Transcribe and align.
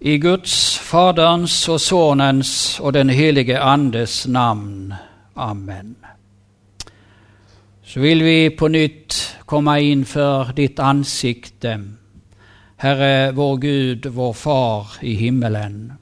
I 0.00 0.18
Guds, 0.18 0.78
Faderns 0.78 1.68
och 1.68 1.80
Sonens 1.80 2.80
och 2.80 2.92
den 2.92 3.08
helige 3.08 3.62
Andes 3.62 4.26
namn. 4.26 4.94
Amen. 5.34 5.94
Så 7.84 8.00
vill 8.00 8.22
vi 8.22 8.50
på 8.50 8.68
nytt 8.68 9.36
komma 9.44 9.80
inför 9.80 10.52
ditt 10.52 10.78
ansikte, 10.78 11.84
Herre 12.76 13.32
vår 13.32 13.56
Gud, 13.56 14.06
vår 14.06 14.32
Far 14.32 14.86
i 15.00 15.14
himmelen. 15.14 15.92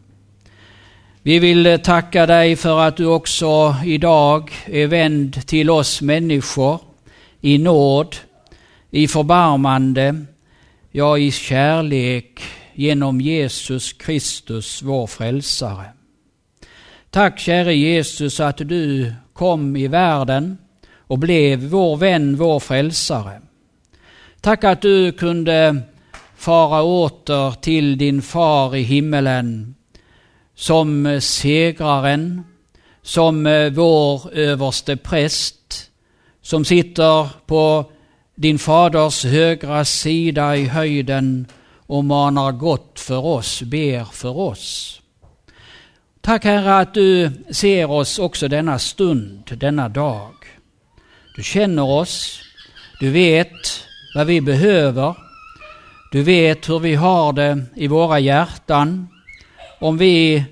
Vi 1.22 1.38
vill 1.38 1.80
tacka 1.84 2.26
dig 2.26 2.56
för 2.56 2.80
att 2.80 2.96
du 2.96 3.06
också 3.06 3.76
idag 3.84 4.52
är 4.66 4.86
vänd 4.86 5.46
till 5.46 5.70
oss 5.70 6.02
människor 6.02 6.80
i 7.40 7.58
nåd, 7.58 8.16
i 8.90 9.08
förbarmande, 9.08 10.24
ja 10.90 11.18
i 11.18 11.30
kärlek 11.30 12.40
genom 12.76 13.20
Jesus 13.20 13.92
Kristus, 13.92 14.82
vår 14.82 15.06
frälsare. 15.06 15.84
Tack 17.10 17.38
käre 17.38 17.74
Jesus 17.74 18.40
att 18.40 18.56
du 18.56 19.12
kom 19.32 19.76
i 19.76 19.88
världen 19.88 20.58
och 20.98 21.18
blev 21.18 21.58
vår 21.58 21.96
vän, 21.96 22.36
vår 22.36 22.60
frälsare. 22.60 23.40
Tack 24.40 24.64
att 24.64 24.82
du 24.82 25.12
kunde 25.12 25.82
fara 26.36 26.82
åter 26.82 27.60
till 27.60 27.98
din 27.98 28.22
far 28.22 28.76
i 28.76 28.82
himmelen 28.82 29.74
som 30.54 31.18
segraren, 31.22 32.42
som 33.02 33.44
vår 33.74 34.32
överste 34.32 34.96
präst, 34.96 35.90
som 36.42 36.64
sitter 36.64 37.28
på 37.46 37.90
din 38.34 38.58
faders 38.58 39.24
högra 39.24 39.84
sida 39.84 40.56
i 40.56 40.64
höjden 40.64 41.46
och 41.86 42.04
manar 42.04 42.52
gott 42.52 43.00
för 43.00 43.24
oss, 43.24 43.62
ber 43.62 44.04
för 44.04 44.38
oss. 44.38 45.00
Tack 46.20 46.44
Herre 46.44 46.78
att 46.78 46.94
du 46.94 47.30
ser 47.50 47.90
oss 47.90 48.18
också 48.18 48.48
denna 48.48 48.78
stund, 48.78 49.42
denna 49.60 49.88
dag. 49.88 50.34
Du 51.36 51.42
känner 51.42 51.82
oss, 51.82 52.40
du 53.00 53.10
vet 53.10 53.84
vad 54.14 54.26
vi 54.26 54.40
behöver, 54.40 55.14
du 56.12 56.22
vet 56.22 56.68
hur 56.68 56.78
vi 56.78 56.94
har 56.94 57.32
det 57.32 57.64
i 57.74 57.86
våra 57.86 58.18
hjärtan. 58.18 59.08
Om 59.78 59.98
vi 59.98 60.44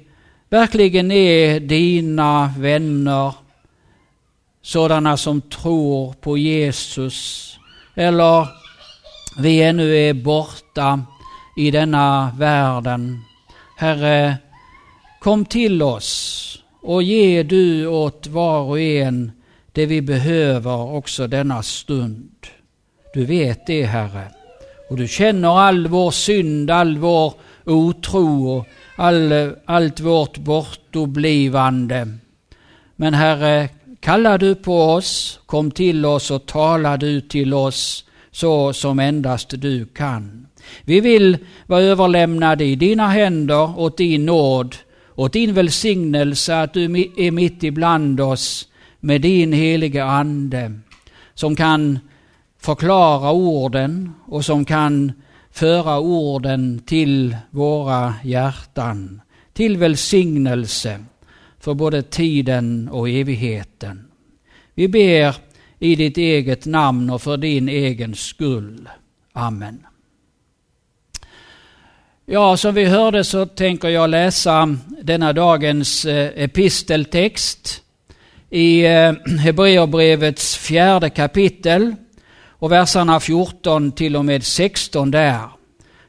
verkligen 0.50 1.10
är 1.10 1.60
dina 1.60 2.54
vänner, 2.58 3.34
sådana 4.62 5.16
som 5.16 5.40
tror 5.40 6.12
på 6.12 6.38
Jesus, 6.38 7.50
eller 7.94 8.48
vi 9.38 9.62
ännu 9.62 9.96
är 9.96 10.12
borta 10.14 11.02
i 11.56 11.70
denna 11.70 12.30
världen. 12.38 13.18
Herre, 13.76 14.36
kom 15.20 15.44
till 15.44 15.82
oss 15.82 16.58
och 16.82 17.02
ge 17.02 17.42
du 17.42 17.86
åt 17.86 18.26
var 18.26 18.60
och 18.60 18.80
en 18.80 19.32
det 19.72 19.86
vi 19.86 20.02
behöver 20.02 20.94
också 20.94 21.26
denna 21.26 21.62
stund. 21.62 22.30
Du 23.14 23.24
vet 23.24 23.66
det, 23.66 23.84
Herre. 23.84 24.24
Och 24.90 24.96
du 24.96 25.08
känner 25.08 25.58
all 25.58 25.86
vår 25.86 26.10
synd, 26.10 26.70
all 26.70 26.98
vår 26.98 27.34
otro 27.64 28.48
och 28.48 28.66
all, 28.96 29.54
allt 29.64 30.00
vårt 30.00 30.38
bortoblivande. 30.38 32.08
Men 32.96 33.14
Herre, 33.14 33.68
kalla 34.00 34.38
du 34.38 34.54
på 34.54 34.82
oss, 34.82 35.40
kom 35.46 35.70
till 35.70 36.06
oss 36.06 36.30
och 36.30 36.46
tala 36.46 36.96
du 36.96 37.20
till 37.20 37.54
oss 37.54 38.04
så 38.30 38.72
som 38.72 38.98
endast 38.98 39.48
du 39.50 39.86
kan. 39.86 40.43
Vi 40.82 41.00
vill 41.00 41.38
vara 41.66 41.82
överlämnade 41.82 42.64
i 42.64 42.76
dina 42.76 43.08
händer 43.08 43.78
åt 43.78 43.96
din 43.96 44.26
nåd, 44.26 44.76
åt 45.14 45.32
din 45.32 45.54
välsignelse 45.54 46.60
att 46.60 46.74
du 46.74 46.84
är 47.16 47.30
mitt 47.30 47.62
ibland 47.62 48.20
oss 48.20 48.68
med 49.00 49.20
din 49.20 49.52
helige 49.52 50.04
Ande 50.04 50.72
som 51.34 51.56
kan 51.56 51.98
förklara 52.58 53.32
orden 53.32 54.12
och 54.26 54.44
som 54.44 54.64
kan 54.64 55.12
föra 55.50 55.98
orden 55.98 56.82
till 56.86 57.36
våra 57.50 58.14
hjärtan, 58.24 59.20
till 59.52 59.76
välsignelse 59.76 61.04
för 61.60 61.74
både 61.74 62.02
tiden 62.02 62.88
och 62.88 63.08
evigheten. 63.08 64.06
Vi 64.74 64.88
ber 64.88 65.36
i 65.78 65.96
ditt 65.96 66.16
eget 66.16 66.66
namn 66.66 67.10
och 67.10 67.22
för 67.22 67.36
din 67.36 67.68
egen 67.68 68.14
skull. 68.14 68.88
Amen. 69.32 69.86
Ja, 72.26 72.56
som 72.56 72.74
vi 72.74 72.84
hörde 72.84 73.24
så 73.24 73.46
tänker 73.46 73.88
jag 73.88 74.10
läsa 74.10 74.76
denna 75.02 75.32
dagens 75.32 76.04
eh, 76.04 76.32
episteltext 76.36 77.82
i 78.50 78.84
eh, 78.84 79.12
Hebreerbrevets 79.40 80.56
fjärde 80.56 81.10
kapitel 81.10 81.94
och 82.48 82.72
verserna 82.72 83.20
14 83.20 83.92
till 83.92 84.16
och 84.16 84.24
med 84.24 84.44
16 84.44 85.10
där. 85.10 85.40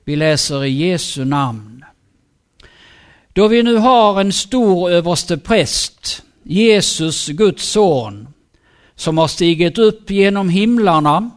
Vi 0.04 0.16
läser 0.16 0.64
i 0.64 0.70
Jesu 0.70 1.26
namn. 1.26 1.86
Då 3.34 3.48
vi 3.48 3.64
nu 3.64 3.76
har 3.76 4.22
en 4.22 4.34
stor 4.34 4.92
överste 4.92 5.38
präst, 5.38 6.24
Jesus, 6.44 7.28
Guds 7.28 7.64
son, 7.64 8.28
som 8.96 9.18
har 9.18 9.28
stigit 9.28 9.78
upp 9.78 10.12
genom 10.12 10.50
himlarna, 10.50 11.32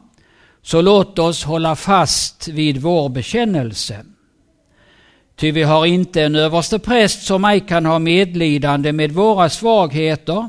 så 0.62 0.80
låt 0.82 1.18
oss 1.18 1.44
hålla 1.44 1.76
fast 1.76 2.48
vid 2.48 2.78
vår 2.78 3.08
bekännelse. 3.08 4.04
Ty 5.38 5.52
vi 5.52 5.62
har 5.62 5.86
inte 5.86 6.22
en 6.22 6.34
överste 6.34 6.78
präst 6.78 7.22
som 7.22 7.44
ej 7.44 7.60
kan 7.60 7.86
ha 7.86 7.98
medlidande 7.98 8.92
med 8.92 9.12
våra 9.12 9.48
svagheter, 9.48 10.48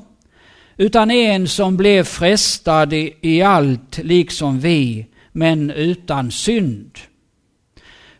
utan 0.77 1.11
en 1.11 1.47
som 1.47 1.77
blev 1.77 2.03
frestad 2.03 2.93
i 3.21 3.41
allt 3.41 3.97
liksom 3.97 4.59
vi, 4.59 5.07
men 5.31 5.71
utan 5.71 6.31
synd. 6.31 6.99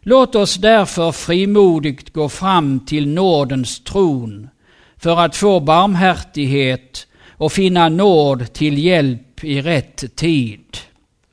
Låt 0.02 0.36
oss 0.36 0.56
därför 0.56 1.12
frimodigt 1.12 2.14
gå 2.14 2.30
fram 2.30 2.80
till 2.86 3.08
nådens 3.08 3.84
tron 3.84 4.50
för 4.98 5.20
att 5.20 5.36
få 5.36 5.60
barmhärtighet 5.60 7.08
och 7.30 7.52
finna 7.52 7.90
nåd 7.90 8.54
till 8.54 8.78
hjälp 8.78 9.44
i 9.44 9.62
rätt 9.62 10.16
tid. 10.16 10.78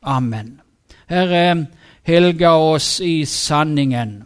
Amen. 0.00 0.60
Herre, 1.06 1.66
helga 2.02 2.52
oss 2.54 3.00
i 3.00 3.26
sanningen. 3.26 4.24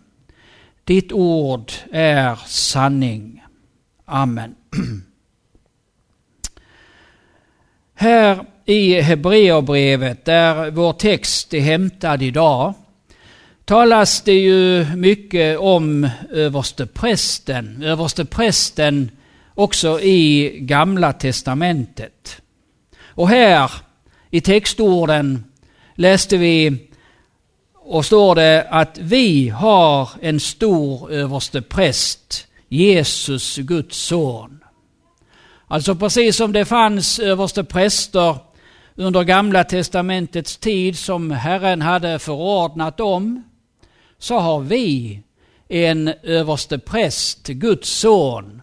Ditt 0.90 1.12
ord 1.12 1.72
är 1.92 2.38
sanning. 2.46 3.42
Amen. 4.04 4.54
Här 7.94 8.44
i 8.64 9.00
Hebreerbrevet, 9.00 10.24
där 10.24 10.70
vår 10.70 10.92
text 10.92 11.54
är 11.54 11.60
hämtad 11.60 12.22
idag, 12.22 12.74
talas 13.64 14.22
det 14.22 14.32
ju 14.32 14.86
mycket 14.96 15.58
om 15.58 16.08
översteprästen. 16.30 17.82
Översteprästen 17.82 19.10
också 19.54 20.00
i 20.00 20.58
Gamla 20.60 21.12
testamentet. 21.12 22.42
Och 23.02 23.28
här 23.28 23.70
i 24.30 24.40
textorden 24.40 25.44
läste 25.94 26.36
vi 26.36 26.89
och 27.90 28.04
står 28.06 28.34
det 28.34 28.66
att 28.70 28.98
vi 28.98 29.48
har 29.48 30.10
en 30.20 30.40
stor 30.40 31.12
överste 31.12 31.62
präst, 31.62 32.46
Jesus, 32.68 33.56
Guds 33.56 33.96
son. 33.96 34.64
Alltså 35.68 35.94
precis 35.94 36.36
som 36.36 36.52
det 36.52 36.64
fanns 36.64 37.18
överste 37.18 37.64
präster 37.64 38.36
under 38.94 39.22
Gamla 39.22 39.64
testamentets 39.64 40.56
tid 40.56 40.98
som 40.98 41.30
Herren 41.30 41.82
hade 41.82 42.18
förordnat 42.18 43.00
om, 43.00 43.44
så 44.18 44.38
har 44.38 44.60
vi 44.60 45.22
en 45.68 46.08
överste 46.22 46.78
präst, 46.78 47.46
Guds 47.46 47.88
son. 47.88 48.62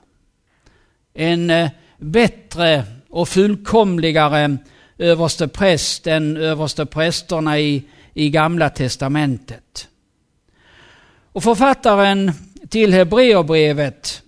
En 1.13 1.49
eh, 1.49 1.69
bättre 1.97 2.83
och 3.09 3.29
fullkomligare 3.29 4.57
överste 4.97 5.47
präst 5.47 6.07
än 6.07 6.37
överste 6.37 6.85
prästerna 6.85 7.59
i 7.59 7.83
i 8.17 8.29
Gamla 8.29 8.69
testamentet. 8.69 9.87
Och 11.31 11.43
författaren 11.43 12.31
till 12.69 12.93
Hebreerbrevet 12.93 14.21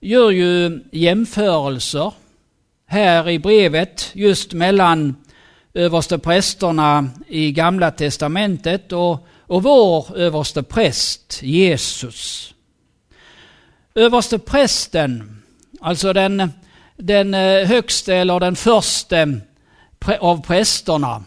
gör 0.00 0.30
ju 0.30 0.80
jämförelser 0.92 2.12
här 2.86 3.28
i 3.28 3.38
brevet 3.38 4.10
just 4.12 4.52
mellan 4.52 5.16
översteprästerna 5.74 7.10
i 7.28 7.52
Gamla 7.52 7.90
testamentet 7.90 8.92
och, 8.92 9.26
och 9.46 9.62
vår 9.62 10.16
överstepräst 10.16 11.42
Jesus. 11.42 12.54
Översteprästen, 13.94 15.42
alltså 15.80 16.12
den, 16.12 16.52
den 16.96 17.34
eh, 17.34 17.66
högste 17.66 18.14
eller 18.14 18.40
den 18.40 18.56
första 18.56 19.26
av 20.20 20.42
prästerna, 20.42 21.24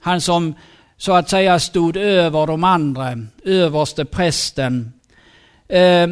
han 0.00 0.20
som 0.20 0.54
så 1.00 1.12
att 1.12 1.30
säga 1.30 1.58
stod 1.58 1.96
över 1.96 2.46
de 2.46 2.64
andra, 2.64 3.18
överste 3.44 4.04
prästen. 4.04 4.92
eh, 5.68 6.08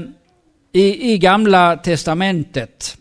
i, 0.72 1.12
i 1.12 1.18
Gamla 1.18 1.76
Testamentet 1.76 2.96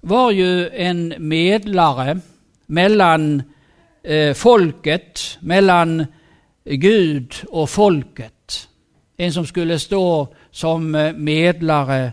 var 0.00 0.30
ju 0.30 0.68
en 0.68 1.14
medlare 1.18 2.20
mellan 2.66 3.42
eh, 4.02 4.34
folket, 4.34 5.38
mellan 5.40 6.06
Gud 6.64 7.34
och 7.48 7.70
folket. 7.70 8.68
En 9.16 9.32
som 9.32 9.46
skulle 9.46 9.78
stå 9.78 10.34
som 10.50 10.94
eh, 10.94 11.12
medlare 11.12 12.12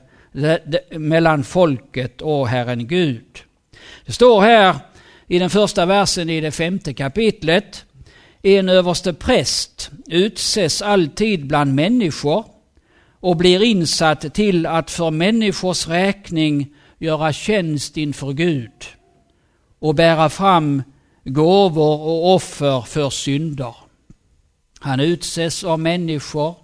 mellan 0.91 1.43
folket 1.43 2.21
och 2.21 2.47
Herren 2.47 2.87
Gud. 2.87 3.39
Det 4.05 4.11
står 4.11 4.41
här 4.41 4.75
i 5.27 5.39
den 5.39 5.49
första 5.49 5.85
versen 5.85 6.29
i 6.29 6.41
det 6.41 6.51
femte 6.51 6.93
kapitlet. 6.93 7.85
En 8.43 8.69
överste 8.69 9.13
präst 9.13 9.91
utses 10.07 10.81
alltid 10.81 11.47
bland 11.47 11.75
människor 11.75 12.45
och 13.19 13.37
blir 13.37 13.63
insatt 13.63 14.33
till 14.33 14.65
att 14.65 14.91
för 14.91 15.11
människors 15.11 15.87
räkning 15.87 16.73
göra 16.97 17.33
tjänst 17.33 17.97
inför 17.97 18.31
Gud 18.31 18.71
och 19.79 19.95
bära 19.95 20.29
fram 20.29 20.83
gåvor 21.23 22.01
och 22.01 22.35
offer 22.35 22.81
för 22.81 23.09
synder. 23.09 23.75
Han 24.79 24.99
utses 24.99 25.63
av 25.63 25.79
människor 25.79 26.55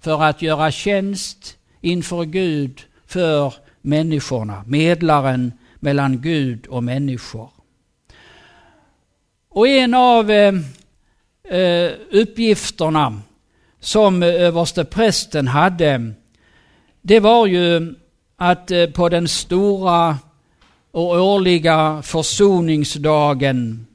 för 0.00 0.22
att 0.22 0.42
göra 0.42 0.70
tjänst 0.70 1.56
inför 1.80 2.24
Gud 2.24 2.80
för 3.06 3.54
människorna, 3.82 4.64
medlaren 4.66 5.52
mellan 5.80 6.20
Gud 6.20 6.66
och 6.66 6.84
människor. 6.84 7.50
Och 9.48 9.68
en 9.68 9.94
av 9.94 10.30
eh, 10.30 10.52
eh, 11.50 11.92
uppgifterna 12.10 13.22
som 13.80 14.22
eh, 14.22 14.28
översteprästen 14.28 15.48
hade, 15.48 16.12
det 17.02 17.20
var 17.20 17.46
ju 17.46 17.94
att 18.36 18.70
eh, 18.70 18.86
på 18.86 19.08
den 19.08 19.28
stora 19.28 20.18
och 20.90 21.34
årliga 21.34 22.02
försoningsdagen 22.02 23.86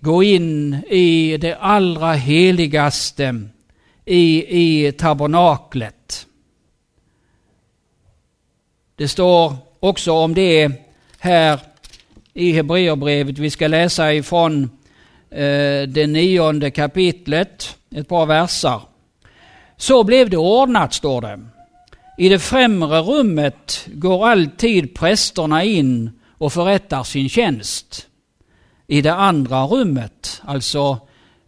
gå 0.00 0.22
in 0.22 0.74
i 0.74 1.36
det 1.36 1.54
allra 1.54 2.12
heligaste 2.12 3.42
i, 4.04 4.44
i 4.86 4.92
tabernaklet. 4.92 6.26
Det 8.96 9.08
står 9.08 9.56
också 9.80 10.12
om 10.12 10.34
det 10.34 10.70
här 11.18 11.60
i 12.34 12.52
Hebreerbrevet. 12.52 13.38
Vi 13.38 13.50
ska 13.50 13.68
läsa 13.68 14.14
ifrån 14.14 14.70
Eh, 15.30 15.88
det 15.88 16.06
nionde 16.06 16.70
kapitlet, 16.70 17.76
ett 17.94 18.08
par 18.08 18.26
versar. 18.26 18.82
Så 19.76 20.04
blev 20.04 20.30
det 20.30 20.36
ordnat, 20.36 20.94
står 20.94 21.20
det. 21.20 21.40
I 22.18 22.28
det 22.28 22.38
främre 22.38 23.00
rummet 23.00 23.88
går 23.92 24.26
alltid 24.26 24.94
prästerna 24.94 25.64
in 25.64 26.10
och 26.38 26.52
förrättar 26.52 27.04
sin 27.04 27.28
tjänst. 27.28 28.06
I 28.86 29.02
det 29.02 29.14
andra 29.14 29.64
rummet, 29.64 30.42
alltså 30.44 30.98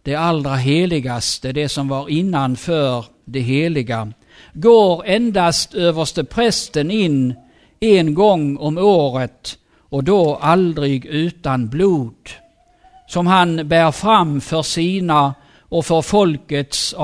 det 0.03 0.15
allra 0.15 0.55
heligaste, 0.55 1.51
det 1.51 1.69
som 1.69 1.87
var 1.87 2.09
innanför 2.09 3.05
det 3.25 3.39
heliga, 3.39 4.13
går 4.53 5.05
endast 5.05 5.73
överste 5.73 6.23
prästen 6.23 6.91
in 6.91 7.35
en 7.79 8.13
gång 8.13 8.57
om 8.57 8.77
året 8.77 9.57
och 9.79 10.03
då 10.03 10.35
aldrig 10.35 11.05
utan 11.05 11.69
blod, 11.69 12.29
som 13.09 13.27
han 13.27 13.67
bär 13.67 13.91
fram 13.91 14.41
för 14.41 14.61
sina 14.61 15.33
och 15.59 15.85
för 15.85 16.01
folkets 16.01 16.95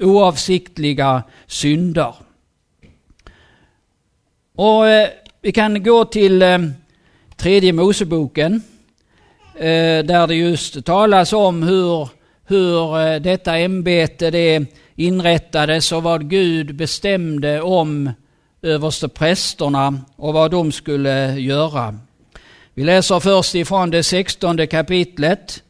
oavsiktliga 0.00 1.22
synder. 1.46 2.14
Och 4.56 4.88
eh, 4.88 5.08
vi 5.42 5.52
kan 5.52 5.82
gå 5.82 6.04
till 6.04 6.42
eh, 6.42 6.58
tredje 7.36 7.72
Moseboken 7.72 8.62
eh, 9.54 10.04
där 10.04 10.26
det 10.26 10.34
just 10.34 10.84
talas 10.84 11.32
om 11.32 11.62
hur, 11.62 12.08
hur 12.46 13.00
eh, 13.00 13.20
detta 13.20 13.58
ämbete 13.58 14.30
det 14.30 14.66
inrättades 14.94 15.92
och 15.92 16.02
vad 16.02 16.30
Gud 16.30 16.74
bestämde 16.74 17.60
om 17.62 18.10
översteprästerna 18.62 20.00
och 20.16 20.34
vad 20.34 20.50
de 20.50 20.72
skulle 20.72 21.40
göra. 21.40 21.98
Vi 22.80 22.84
läser 22.84 23.20
först 23.20 23.54
ifrån 23.54 23.90
det 23.90 24.02
sextonde 24.02 24.66
kapitlet 24.66 25.62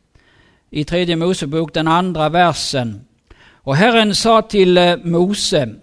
i 0.70 0.84
tredje 0.84 1.16
Mosebok, 1.16 1.74
den 1.74 1.88
andra 1.88 2.28
versen. 2.28 3.00
Och 3.52 3.76
Herren 3.76 4.14
sa 4.14 4.42
till 4.42 4.78
eh, 4.78 4.96
Mose, 5.04 5.74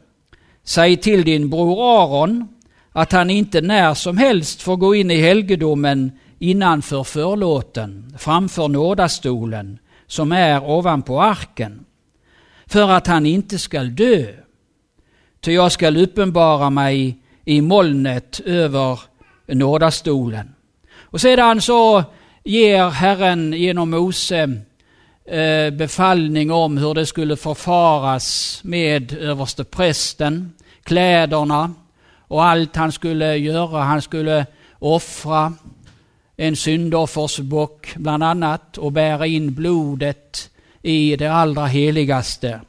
säg 0.64 0.98
till 0.98 1.24
din 1.24 1.50
bror 1.50 2.02
Aron 2.02 2.48
att 2.92 3.12
han 3.12 3.30
inte 3.30 3.62
när 3.62 3.94
som 3.94 4.18
helst 4.18 4.62
får 4.62 4.76
gå 4.76 4.96
in 4.96 5.12
i 5.12 5.16
helgedomen 5.16 6.12
innanför 6.40 7.04
förlåten, 7.04 8.16
framför 8.18 8.68
nådastolen, 8.68 9.80
som 10.06 10.32
är 10.32 10.70
ovanpå 10.70 11.22
arken, 11.22 11.86
för 12.66 12.90
att 12.90 13.08
han 13.08 13.26
inte 13.26 13.60
skall 13.60 13.96
dö. 13.96 14.26
Ty 15.42 15.52
jag 15.52 15.72
skall 15.72 15.98
uppenbara 15.98 16.70
mig 16.70 17.18
i 17.46 17.62
molnet 17.62 18.40
över 18.46 19.00
nådastolen. 19.48 20.54
Och 21.10 21.22
sedan 21.22 21.62
så 21.62 22.04
ger 22.44 22.90
Herren 22.90 23.54
genom 23.54 23.90
Mose 23.90 24.60
eh, 25.26 25.70
befallning 25.70 26.52
om 26.52 26.78
hur 26.78 26.94
det 26.94 27.06
skulle 27.06 27.38
förfaras 27.38 28.60
med 28.64 29.14
överste 29.14 29.64
prästen, 29.64 30.54
kläderna, 30.84 31.74
och 32.28 32.46
allt 32.46 32.76
han 32.76 32.92
skulle 32.92 33.36
göra. 33.36 33.84
Han 33.84 34.02
skulle 34.02 34.46
offra 34.80 35.54
en 36.38 36.56
syndoffersbock 36.56 37.94
bland 37.96 38.24
annat 38.24 38.78
och 38.78 38.92
bära 38.92 39.26
in 39.26 39.54
blodet 39.54 40.50
i 40.82 41.16
det 41.16 41.28
allra 41.28 41.66
heligaste. 41.66 42.62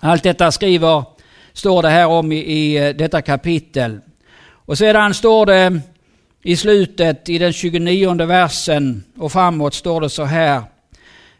Allt 0.00 0.22
detta 0.22 0.52
skriver, 0.52 1.04
står 1.52 1.82
det 1.82 1.88
här 1.88 2.06
om 2.06 2.32
i, 2.32 2.36
i 2.36 2.92
detta 2.92 3.22
kapitel. 3.22 4.00
Och 4.66 4.78
sedan 4.78 5.14
står 5.14 5.46
det 5.46 5.80
i 6.46 6.56
slutet, 6.56 7.28
i 7.28 7.38
den 7.38 7.52
29 7.52 8.26
versen 8.26 9.04
och 9.18 9.32
framåt 9.32 9.74
står 9.74 10.00
det 10.00 10.10
så 10.10 10.24
här. 10.24 10.62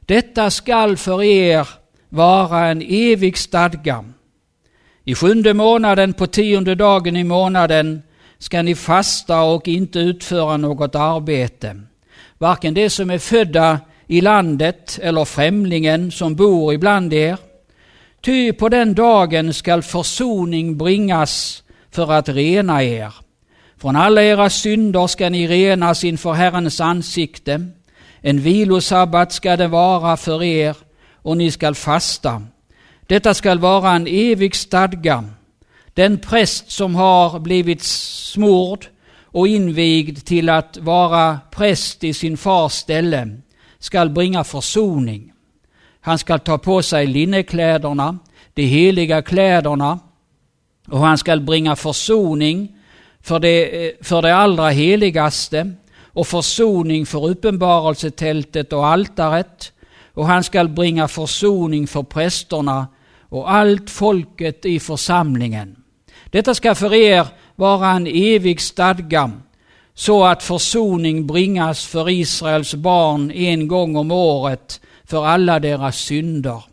Detta 0.00 0.50
skall 0.50 0.96
för 0.96 1.22
er 1.22 1.68
vara 2.08 2.66
en 2.66 2.82
evig 2.82 3.38
stadga 3.38 4.04
i 5.04 5.14
sjunde 5.14 5.54
månaden 5.54 6.12
på 6.12 6.26
tionde 6.26 6.74
dagen 6.74 7.16
i 7.16 7.24
månaden 7.24 8.02
ska 8.38 8.62
ni 8.62 8.74
fasta 8.74 9.42
och 9.42 9.68
inte 9.68 9.98
utföra 9.98 10.56
något 10.56 10.94
arbete. 10.94 11.80
Varken 12.38 12.74
de 12.74 12.90
som 12.90 13.10
är 13.10 13.18
födda 13.18 13.80
i 14.06 14.20
landet 14.20 14.98
eller 15.02 15.24
främlingen 15.24 16.10
som 16.10 16.34
bor 16.34 16.74
ibland 16.74 17.12
er. 17.12 17.36
Ty 18.20 18.52
på 18.52 18.68
den 18.68 18.94
dagen 18.94 19.54
skall 19.54 19.82
försoning 19.82 20.78
bringas 20.78 21.62
för 21.90 22.12
att 22.12 22.28
rena 22.28 22.82
er. 22.82 23.23
Från 23.78 23.96
alla 23.96 24.22
era 24.22 24.50
synder 24.50 25.06
ska 25.06 25.30
ni 25.30 25.48
renas 25.48 26.04
inför 26.04 26.32
Herrens 26.32 26.80
ansikte. 26.80 27.66
En 28.20 28.40
vilosabbat 28.40 29.32
ska 29.32 29.56
det 29.56 29.68
vara 29.68 30.16
för 30.16 30.42
er 30.42 30.76
och 31.14 31.36
ni 31.36 31.50
skall 31.50 31.74
fasta. 31.74 32.42
Detta 33.06 33.34
skall 33.34 33.58
vara 33.58 33.90
en 33.92 34.06
evig 34.06 34.56
stadga. 34.56 35.24
Den 35.94 36.18
präst 36.18 36.70
som 36.70 36.94
har 36.94 37.38
blivit 37.38 37.82
smord 37.82 38.86
och 39.24 39.48
invigd 39.48 40.24
till 40.24 40.48
att 40.48 40.78
vara 40.80 41.40
präst 41.50 42.04
i 42.04 42.14
sin 42.14 42.36
fars 42.36 42.72
ställe 42.72 43.40
skall 43.78 44.10
bringa 44.10 44.44
försoning. 44.44 45.32
Han 46.00 46.18
skall 46.18 46.40
ta 46.40 46.58
på 46.58 46.82
sig 46.82 47.06
linnekläderna, 47.06 48.18
de 48.54 48.62
heliga 48.62 49.22
kläderna, 49.22 49.98
och 50.88 50.98
han 50.98 51.18
skall 51.18 51.40
bringa 51.40 51.76
försoning 51.76 52.73
för 53.24 53.38
det, 53.38 53.92
för 54.06 54.22
det 54.22 54.36
allra 54.36 54.68
heligaste 54.68 55.72
och 56.02 56.26
försoning 56.26 57.06
för 57.06 57.28
uppenbarelsetältet 57.28 58.72
och 58.72 58.86
altaret 58.86 59.72
och 60.14 60.26
han 60.26 60.44
skall 60.44 60.68
bringa 60.68 61.08
försoning 61.08 61.86
för 61.86 62.02
prästerna 62.02 62.86
och 63.28 63.52
allt 63.52 63.90
folket 63.90 64.64
i 64.64 64.80
församlingen. 64.80 65.76
Detta 66.30 66.54
ska 66.54 66.74
för 66.74 66.94
er 66.94 67.26
vara 67.54 67.90
en 67.90 68.06
evig 68.06 68.60
stadga, 68.60 69.30
så 69.94 70.24
att 70.24 70.42
försoning 70.42 71.26
bringas 71.26 71.86
för 71.86 72.10
Israels 72.10 72.74
barn 72.74 73.30
en 73.30 73.68
gång 73.68 73.96
om 73.96 74.10
året 74.10 74.80
för 75.04 75.26
alla 75.26 75.60
deras 75.60 75.96
synder. 75.96 76.64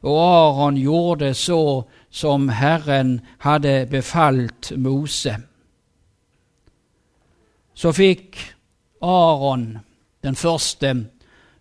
Och 0.00 0.20
Aron 0.22 0.76
gjorde 0.76 1.34
så 1.34 1.84
som 2.10 2.48
Herren 2.48 3.20
hade 3.38 3.86
befallt 3.90 4.72
Mose. 4.76 5.40
Så 7.82 7.92
fick 7.92 8.36
Aron, 9.00 9.78
den 10.20 10.34
förste 10.34 11.04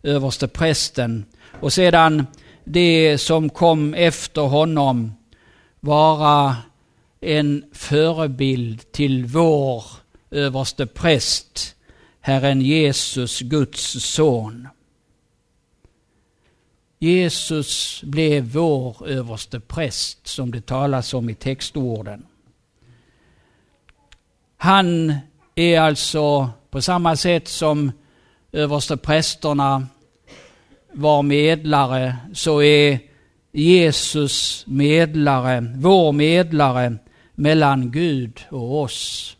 överste 0.03 0.47
prästen, 0.47 1.25
och 1.61 1.73
sedan 1.73 2.27
det 2.63 3.17
som 3.17 3.49
kom 3.49 3.93
efter 3.93 4.41
honom 4.41 5.13
vara 5.79 6.57
en 7.21 7.65
förebild 7.73 8.91
till 8.91 9.25
vår 9.25 9.83
överste 10.31 10.87
präst, 10.87 11.75
Herren 12.19 12.61
Jesus, 12.61 13.39
Guds 13.39 14.03
son. 14.03 14.67
Jesus 16.99 18.01
blev 18.03 18.43
vår 18.43 19.07
överste 19.07 19.59
präst 19.59 20.27
som 20.27 20.51
det 20.51 20.65
talas 20.65 21.13
om 21.13 21.29
i 21.29 21.35
textorden. 21.35 22.25
Han 24.57 25.13
är 25.55 25.79
alltså 25.79 26.49
på 26.69 26.81
samma 26.81 27.15
sätt 27.15 27.47
som 27.47 27.91
översteprästerna 28.51 29.87
var 30.93 31.23
medlare 31.23 32.15
så 32.33 32.61
är 32.61 32.99
Jesus 33.51 34.63
medlare, 34.67 35.73
vår 35.75 36.11
medlare 36.11 36.97
mellan 37.35 37.91
Gud 37.91 38.39
och 38.49 38.81
oss. 38.81 39.37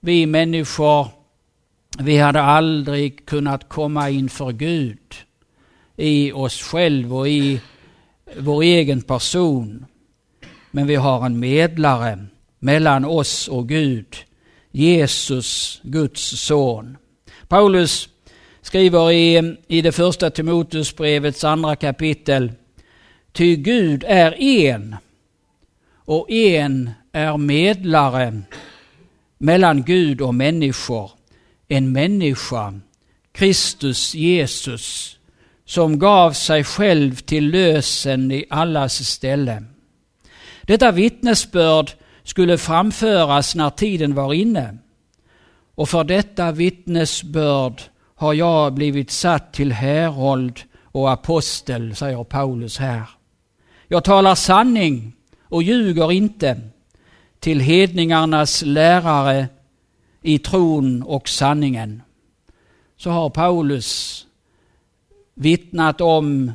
Vi 0.00 0.26
människor, 0.26 1.08
vi 1.98 2.18
hade 2.18 2.42
aldrig 2.42 3.26
kunnat 3.26 3.68
komma 3.68 4.10
inför 4.10 4.52
Gud 4.52 4.98
i 5.96 6.32
oss 6.32 6.62
själva 6.62 7.16
och 7.16 7.28
i 7.28 7.60
vår 8.38 8.62
egen 8.62 9.02
person. 9.02 9.86
Men 10.70 10.86
vi 10.86 10.94
har 10.94 11.26
en 11.26 11.38
medlare 11.38 12.26
mellan 12.58 13.04
oss 13.04 13.48
och 13.48 13.68
Gud, 13.68 14.16
Jesus, 14.74 15.80
Guds 15.82 16.20
son. 16.20 16.96
Paulus 17.48 18.08
skriver 18.62 19.12
i, 19.12 19.56
i 19.68 19.82
det 19.82 19.92
första 19.92 20.30
Timoteusbrevets 20.30 21.44
andra 21.44 21.76
kapitel, 21.76 22.52
ty 23.32 23.56
Gud 23.56 24.04
är 24.08 24.40
en 24.40 24.96
och 25.94 26.30
en 26.30 26.90
är 27.12 27.36
medlare 27.36 28.42
mellan 29.38 29.82
Gud 29.82 30.20
och 30.20 30.34
människor, 30.34 31.10
en 31.68 31.92
människa, 31.92 32.80
Kristus 33.32 34.14
Jesus, 34.14 35.18
som 35.64 35.98
gav 35.98 36.32
sig 36.32 36.64
själv 36.64 37.14
till 37.14 37.50
lösen 37.50 38.32
i 38.32 38.44
allas 38.50 39.08
ställe. 39.08 39.64
Detta 40.62 40.92
vittnesbörd 40.92 41.90
skulle 42.24 42.58
framföras 42.58 43.54
när 43.54 43.70
tiden 43.70 44.14
var 44.14 44.34
inne. 44.34 44.78
Och 45.74 45.88
för 45.88 46.04
detta 46.04 46.52
vittnesbörd 46.52 47.82
har 48.14 48.34
jag 48.34 48.74
blivit 48.74 49.10
satt 49.10 49.52
till 49.52 49.72
härold 49.72 50.60
och 50.82 51.10
apostel, 51.10 51.96
säger 51.96 52.24
Paulus 52.24 52.78
här. 52.78 53.02
Jag 53.88 54.04
talar 54.04 54.34
sanning 54.34 55.12
och 55.42 55.62
ljuger 55.62 56.12
inte 56.12 56.60
till 57.40 57.60
hedningarnas 57.60 58.62
lärare 58.62 59.48
i 60.22 60.38
tron 60.38 61.02
och 61.02 61.28
sanningen. 61.28 62.02
Så 62.96 63.10
har 63.10 63.30
Paulus 63.30 64.20
vittnat 65.34 66.00
om 66.00 66.52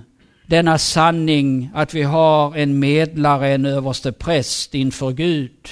denna 0.49 0.77
sanning 0.77 1.69
att 1.73 1.93
vi 1.93 2.03
har 2.03 2.55
en 2.55 2.79
medlare, 2.79 3.49
en 3.49 3.65
överste 3.65 4.11
präst 4.11 4.75
inför 4.75 5.11
Gud, 5.11 5.69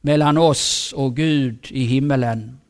mellan 0.00 0.38
oss 0.38 0.92
och 0.96 1.16
Gud 1.16 1.66
i 1.70 1.84
himmelen. 1.84 2.60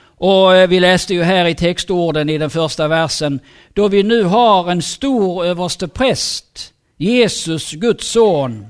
Och 0.00 0.56
eh, 0.56 0.68
vi 0.68 0.80
läste 0.80 1.14
ju 1.14 1.22
här 1.22 1.46
i 1.46 1.54
textorden 1.54 2.28
i 2.28 2.38
den 2.38 2.50
första 2.50 2.88
versen, 2.88 3.40
då 3.72 3.88
vi 3.88 4.02
nu 4.02 4.22
har 4.22 4.70
en 4.70 4.82
stor 4.82 5.44
överste 5.44 5.88
präst, 5.88 6.72
Jesus, 6.96 7.72
Guds 7.72 8.08
son, 8.08 8.66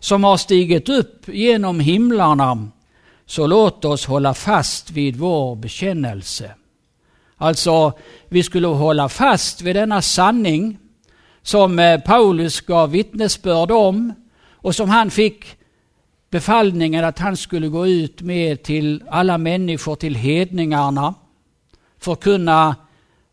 som 0.00 0.24
har 0.24 0.36
stigit 0.36 0.88
upp 0.88 1.28
genom 1.28 1.80
himlarna, 1.80 2.68
så 3.26 3.46
låt 3.46 3.84
oss 3.84 4.06
hålla 4.06 4.34
fast 4.34 4.90
vid 4.90 5.16
vår 5.16 5.56
bekännelse. 5.56 6.54
Alltså, 7.36 7.92
vi 8.28 8.42
skulle 8.42 8.66
hålla 8.66 9.08
fast 9.08 9.62
vid 9.62 9.76
denna 9.76 10.02
sanning 10.02 10.78
som 11.42 11.78
eh, 11.78 12.00
Paulus 12.00 12.60
gav 12.60 12.90
vittnesbörd 12.90 13.70
om 13.70 14.12
och 14.50 14.74
som 14.74 14.88
han 14.88 15.10
fick 15.10 15.56
befallningen 16.30 17.04
att 17.04 17.18
han 17.18 17.36
skulle 17.36 17.68
gå 17.68 17.86
ut 17.86 18.22
med 18.22 18.62
till 18.62 19.02
alla 19.10 19.38
människor, 19.38 19.94
till 19.94 20.14
hedningarna, 20.14 21.14
förkunna 21.98 22.76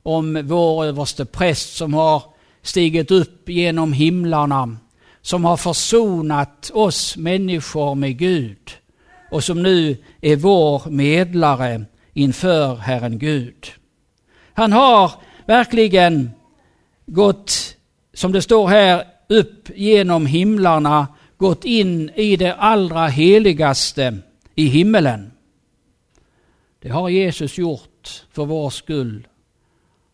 om 0.03 0.41
vår 0.47 0.85
överste 0.85 1.25
präst 1.25 1.75
som 1.75 1.93
har 1.93 2.23
stigit 2.61 3.11
upp 3.11 3.49
genom 3.49 3.93
himlarna, 3.93 4.77
som 5.21 5.45
har 5.45 5.57
försonat 5.57 6.71
oss 6.73 7.17
människor 7.17 7.95
med 7.95 8.17
Gud 8.17 8.71
och 9.31 9.43
som 9.43 9.63
nu 9.63 9.97
är 10.21 10.35
vår 10.35 10.89
medlare 10.89 11.85
inför 12.13 12.75
Herren 12.75 13.19
Gud. 13.19 13.67
Han 14.53 14.73
har 14.73 15.11
verkligen 15.45 16.31
gått, 17.05 17.75
som 18.19 18.31
det 18.31 18.41
står 18.41 18.67
här, 18.67 19.03
upp 19.27 19.69
genom 19.75 20.25
himlarna, 20.25 21.07
gått 21.37 21.65
in 21.65 22.09
i 22.09 22.35
det 22.35 22.53
allra 22.53 23.07
heligaste 23.07 24.17
i 24.55 24.65
himmelen. 24.65 25.31
Det 26.79 26.89
har 26.89 27.09
Jesus 27.09 27.57
gjort 27.57 28.25
för 28.31 28.45
vår 28.45 28.69
skull 28.69 29.27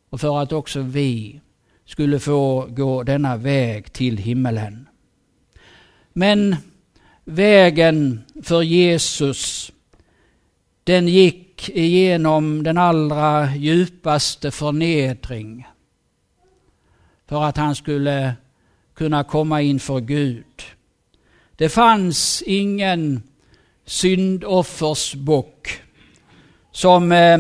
och 0.10 0.22
för 0.22 0.42
att 0.42 0.52
också 0.52 0.80
vi 0.80 1.42
skulle 1.86 2.20
få 2.20 2.68
gå 2.70 3.04
denna 3.04 3.38
väg 3.38 3.94
till 3.94 4.18
himmelen. 4.18 4.88
Men 6.14 6.56
vägen 7.24 8.22
för 8.44 8.62
Jesus, 8.62 9.72
den 10.84 11.08
gick 11.08 11.70
igenom 11.70 12.64
den 12.64 12.78
allra 12.78 13.56
djupaste 13.56 14.52
förnedring 14.52 15.66
för 17.28 17.44
att 17.44 17.58
han 17.58 17.76
skulle 17.76 18.34
kunna 18.94 19.24
komma 19.24 19.62
inför 19.62 20.00
Gud. 20.00 20.46
Det 21.56 21.70
fanns 21.70 22.44
ingen 22.46 23.24
syndoffersbock 23.86 25.82
som 26.72 27.12
eh, 27.12 27.38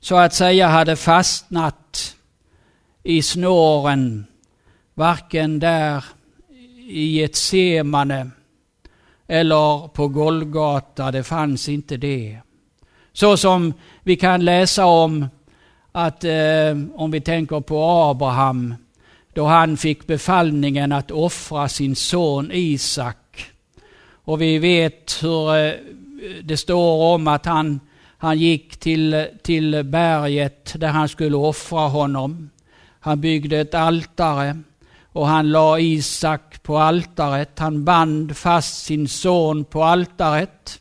så 0.00 0.16
att 0.16 0.34
säga 0.34 0.68
hade 0.68 0.96
fastnat 0.96 2.16
i 3.02 3.22
snåren, 3.22 4.26
varken 4.94 5.58
där 5.58 6.04
i 6.88 7.22
ett 7.22 7.36
semane 7.36 8.30
eller 9.26 9.88
på 9.88 10.08
Golgata, 10.08 11.10
det 11.10 11.22
fanns 11.22 11.68
inte 11.68 11.96
det. 11.96 12.38
Så 13.12 13.36
som 13.36 13.72
vi 14.02 14.16
kan 14.16 14.44
läsa 14.44 14.84
om 14.84 15.26
att 15.92 16.24
eh, 16.24 16.76
om 16.94 17.10
vi 17.10 17.20
tänker 17.20 17.60
på 17.60 17.84
Abraham, 17.84 18.74
då 19.36 19.44
han 19.44 19.76
fick 19.76 20.06
befallningen 20.06 20.92
att 20.92 21.10
offra 21.10 21.68
sin 21.68 21.96
son 21.96 22.50
Isak. 22.52 23.46
Och 24.24 24.40
vi 24.40 24.58
vet 24.58 25.18
hur 25.22 25.56
eh, 25.56 25.72
det 26.42 26.56
står 26.56 27.14
om 27.14 27.28
att 27.28 27.46
han, 27.46 27.80
han 28.18 28.38
gick 28.38 28.76
till, 28.76 29.26
till 29.42 29.82
berget 29.84 30.74
där 30.76 30.88
han 30.88 31.08
skulle 31.08 31.36
offra 31.36 31.80
honom. 31.80 32.50
Han 33.00 33.20
byggde 33.20 33.58
ett 33.58 33.74
altare 33.74 34.58
och 35.12 35.26
han 35.26 35.50
la 35.50 35.78
Isak 35.78 36.62
på 36.62 36.78
altaret. 36.78 37.58
Han 37.58 37.84
band 37.84 38.36
fast 38.36 38.84
sin 38.84 39.08
son 39.08 39.64
på 39.64 39.84
altaret 39.84 40.80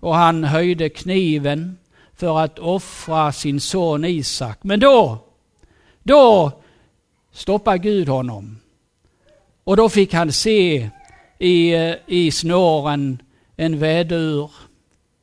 och 0.00 0.14
han 0.14 0.44
höjde 0.44 0.88
kniven 0.88 1.78
för 2.16 2.40
att 2.40 2.58
offra 2.58 3.32
sin 3.32 3.60
son 3.60 4.04
Isak. 4.04 4.58
Men 4.62 4.80
då, 4.80 5.18
då 6.02 6.52
stoppade 7.38 7.78
Gud 7.78 8.08
honom. 8.08 8.58
Och 9.64 9.76
då 9.76 9.88
fick 9.88 10.14
han 10.14 10.32
se 10.32 10.90
i, 11.38 11.74
i 12.06 12.30
snåren 12.30 13.22
en 13.56 13.78
vädur 13.78 14.50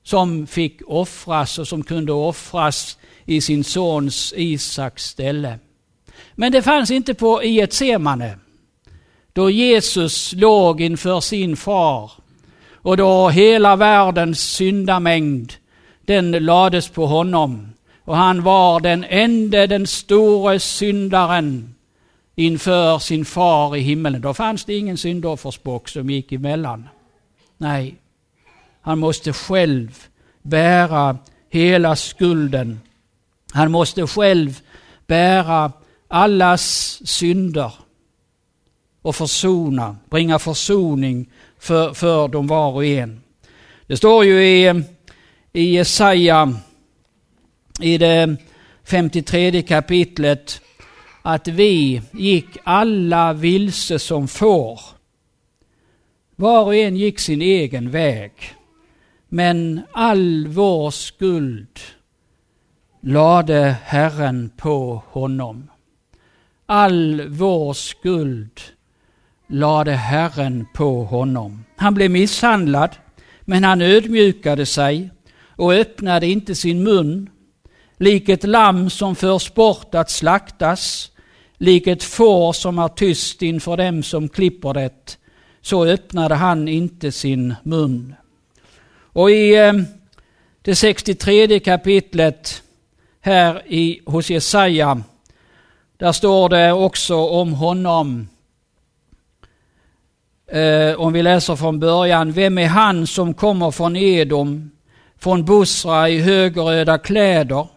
som 0.03 0.47
fick 0.47 0.81
offras 0.87 1.59
och 1.59 1.67
som 1.67 1.83
kunde 1.83 2.11
offras 2.11 2.97
i 3.25 3.41
sin 3.41 3.63
sons 3.63 4.33
Isaks 4.37 5.03
ställe. 5.03 5.59
Men 6.35 6.51
det 6.51 6.61
fanns 6.61 6.91
inte 6.91 7.13
på 7.13 7.43
i 7.43 7.61
ett 7.61 7.73
semane 7.73 8.37
då 9.33 9.49
Jesus 9.49 10.33
låg 10.33 10.81
inför 10.81 11.19
sin 11.19 11.57
far 11.57 12.11
och 12.73 12.97
då 12.97 13.29
hela 13.29 13.75
världens 13.75 14.39
syndamängd, 14.39 15.53
den 16.05 16.31
lades 16.31 16.89
på 16.89 17.05
honom. 17.05 17.73
Och 18.03 18.17
han 18.17 18.43
var 18.43 18.79
den 18.79 19.03
enda, 19.03 19.67
den 19.67 19.87
store 19.87 20.59
syndaren 20.59 21.74
inför 22.35 22.99
sin 22.99 23.25
far 23.25 23.75
i 23.75 23.79
himmelen. 23.79 24.21
Då 24.21 24.33
fanns 24.33 24.65
det 24.65 24.77
ingen 24.77 24.97
syndoffersbock 24.97 25.89
som 25.89 26.09
gick 26.09 26.31
emellan. 26.31 26.89
Nej, 27.57 27.95
han 28.81 28.99
måste 28.99 29.33
själv 29.33 30.07
bära 30.41 31.17
hela 31.49 31.95
skulden. 31.95 32.81
Han 33.53 33.71
måste 33.71 34.07
själv 34.07 34.59
bära 35.07 35.71
allas 36.07 37.01
synder 37.05 37.73
och 39.01 39.15
försona, 39.15 39.97
bringa 40.09 40.39
försoning 40.39 41.29
för, 41.59 41.93
för 41.93 42.27
dem 42.27 42.47
var 42.47 42.71
och 42.71 42.85
en. 42.85 43.21
Det 43.87 43.97
står 43.97 44.25
ju 44.25 44.45
i, 44.45 44.83
i 45.53 45.75
Jesaja 45.75 46.53
i 47.79 47.97
det 47.97 48.35
53 48.83 49.61
kapitlet 49.61 50.61
att 51.27 51.47
vi 51.47 52.01
gick 52.11 52.57
alla 52.63 53.33
vilse 53.33 53.99
som 53.99 54.27
får. 54.27 54.79
Var 56.35 56.63
och 56.63 56.75
en 56.75 56.95
gick 56.95 57.19
sin 57.19 57.41
egen 57.41 57.91
väg. 57.91 58.31
Men 59.29 59.81
all 59.91 60.47
vår 60.47 60.91
skuld 60.91 61.79
lade 63.01 63.75
Herren 63.83 64.51
på 64.57 65.03
honom. 65.07 65.71
All 66.65 67.27
vår 67.29 67.73
skuld 67.73 68.61
lade 69.47 69.91
Herren 69.91 70.65
på 70.73 71.03
honom. 71.03 71.65
Han 71.75 71.93
blev 71.93 72.11
misshandlad, 72.11 72.95
men 73.41 73.63
han 73.63 73.81
ödmjukade 73.81 74.65
sig 74.65 75.09
och 75.47 75.73
öppnade 75.73 76.27
inte 76.27 76.55
sin 76.55 76.83
mun. 76.83 77.29
Lik 77.97 78.29
ett 78.29 78.43
lamm 78.43 78.89
som 78.89 79.15
förs 79.15 79.53
bort 79.53 79.95
att 79.95 80.11
slaktas, 80.11 81.11
lik 81.57 81.87
ett 81.87 82.03
får 82.03 82.53
som 82.53 82.79
är 82.79 82.87
tyst 82.87 83.41
inför 83.41 83.77
dem 83.77 84.03
som 84.03 84.29
klipper 84.29 84.73
det, 84.73 85.17
så 85.61 85.85
öppnade 85.85 86.35
han 86.35 86.67
inte 86.67 87.11
sin 87.11 87.55
mun. 87.63 88.15
Och 88.97 89.31
i 89.31 89.55
eh, 89.55 89.73
det 90.61 90.75
63 90.75 91.59
kapitlet 91.59 92.63
här 93.21 93.61
i, 93.67 93.99
hos 94.05 94.29
Jesaja, 94.29 95.01
där 95.97 96.11
står 96.11 96.49
det 96.49 96.73
också 96.73 97.15
om 97.15 97.53
honom. 97.53 98.27
Eh, 100.47 100.95
om 100.95 101.13
vi 101.13 101.23
läser 101.23 101.55
från 101.55 101.79
början. 101.79 102.31
Vem 102.31 102.57
är 102.57 102.67
han 102.67 103.07
som 103.07 103.33
kommer 103.33 103.71
från 103.71 103.95
Edom, 103.95 104.71
från 105.17 105.45
Bosra 105.45 106.09
i 106.09 106.21
högröda 106.21 106.97
kläder, 106.97 107.67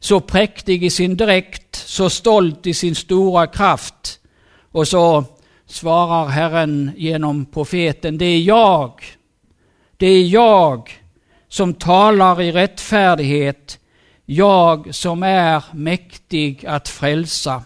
så 0.00 0.20
präktig 0.20 0.84
i 0.84 0.90
sin 0.90 1.16
dräkt, 1.16 1.76
så 1.76 2.10
stolt 2.10 2.66
i 2.66 2.74
sin 2.74 2.94
stora 2.94 3.46
kraft. 3.46 4.20
Och 4.72 4.88
så 4.88 5.24
svarar 5.66 6.26
Herren 6.26 6.90
genom 6.96 7.46
profeten, 7.46 8.18
det 8.18 8.24
är 8.24 8.40
jag, 8.40 8.92
det 9.96 10.06
är 10.06 10.28
jag 10.28 11.02
som 11.48 11.74
talar 11.74 12.42
i 12.42 12.52
rättfärdighet, 12.52 13.78
jag 14.26 14.94
som 14.94 15.22
är 15.22 15.62
mäktig 15.72 16.66
att 16.66 16.88
frälsa. 16.88 17.62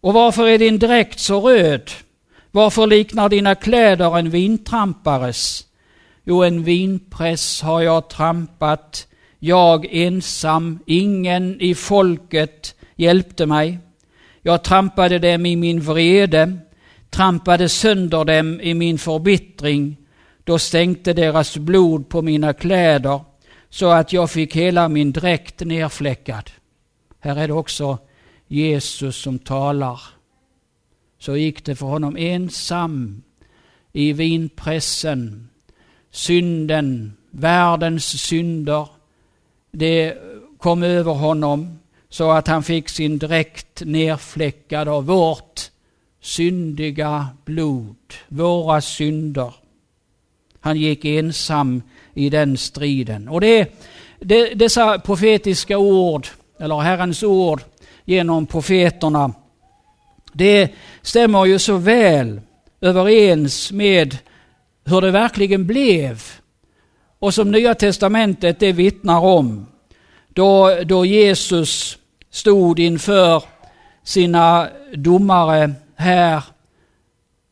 Och 0.00 0.14
varför 0.14 0.48
är 0.48 0.58
din 0.58 0.78
dräkt 0.78 1.20
så 1.20 1.48
röd? 1.48 1.90
Varför 2.50 2.86
liknar 2.86 3.28
dina 3.28 3.54
kläder 3.54 4.18
en 4.18 4.30
vintrampares? 4.30 5.64
Jo, 6.24 6.42
en 6.42 6.64
vinpress 6.64 7.62
har 7.62 7.80
jag 7.80 8.08
trampat, 8.08 9.06
jag 9.38 9.86
ensam, 9.90 10.78
ingen 10.86 11.60
i 11.60 11.74
folket 11.74 12.74
hjälpte 12.96 13.46
mig. 13.46 13.78
Jag 14.42 14.64
trampade 14.64 15.18
dem 15.18 15.46
i 15.46 15.56
min 15.56 15.80
vrede, 15.80 16.58
trampade 17.10 17.68
sönder 17.68 18.24
dem 18.24 18.60
i 18.60 18.74
min 18.74 18.98
förbittring. 18.98 19.96
Då 20.44 20.58
stänkte 20.58 21.12
deras 21.12 21.56
blod 21.56 22.08
på 22.08 22.22
mina 22.22 22.52
kläder 22.52 23.20
så 23.70 23.90
att 23.90 24.12
jag 24.12 24.30
fick 24.30 24.56
hela 24.56 24.88
min 24.88 25.12
dräkt 25.12 25.60
nerfläckad. 25.60 26.50
Här 27.20 27.36
är 27.36 27.48
det 27.48 27.54
också 27.54 27.98
Jesus 28.46 29.16
som 29.16 29.38
talar. 29.38 30.00
Så 31.18 31.36
gick 31.36 31.64
det 31.64 31.76
för 31.76 31.86
honom 31.86 32.16
ensam 32.16 33.22
i 33.92 34.12
vinpressen. 34.12 35.48
Synden, 36.10 37.16
världens 37.30 38.22
synder, 38.22 38.88
det 39.74 40.16
kom 40.58 40.82
över 40.82 41.12
honom 41.12 41.78
så 42.08 42.30
att 42.30 42.48
han 42.48 42.62
fick 42.62 42.88
sin 42.88 43.18
dräkt 43.18 43.82
nerfläckad 43.84 44.88
av 44.88 45.06
vårt 45.06 45.70
syndiga 46.20 47.28
blod, 47.44 47.96
våra 48.28 48.80
synder. 48.80 49.54
Han 50.60 50.76
gick 50.76 51.04
ensam 51.04 51.82
i 52.14 52.30
den 52.30 52.56
striden. 52.56 53.28
Och 53.28 53.40
det, 53.40 53.72
det, 54.20 54.54
dessa 54.54 54.98
profetiska 54.98 55.78
ord, 55.78 56.26
eller 56.58 56.80
Herrens 56.80 57.22
ord 57.22 57.62
genom 58.04 58.46
profeterna, 58.46 59.32
det 60.32 60.70
stämmer 61.02 61.44
ju 61.44 61.58
så 61.58 61.76
väl 61.76 62.40
överens 62.80 63.72
med 63.72 64.18
hur 64.84 65.00
det 65.00 65.10
verkligen 65.10 65.66
blev. 65.66 66.22
Och 67.18 67.34
som 67.34 67.50
Nya 67.50 67.74
Testamentet 67.74 68.60
det 68.60 68.72
vittnar 68.72 69.20
om. 69.20 69.66
Då, 70.34 70.78
då 70.84 71.04
Jesus 71.04 71.98
stod 72.30 72.78
inför 72.78 73.42
sina 74.02 74.68
domare 74.94 75.72
här 75.96 76.42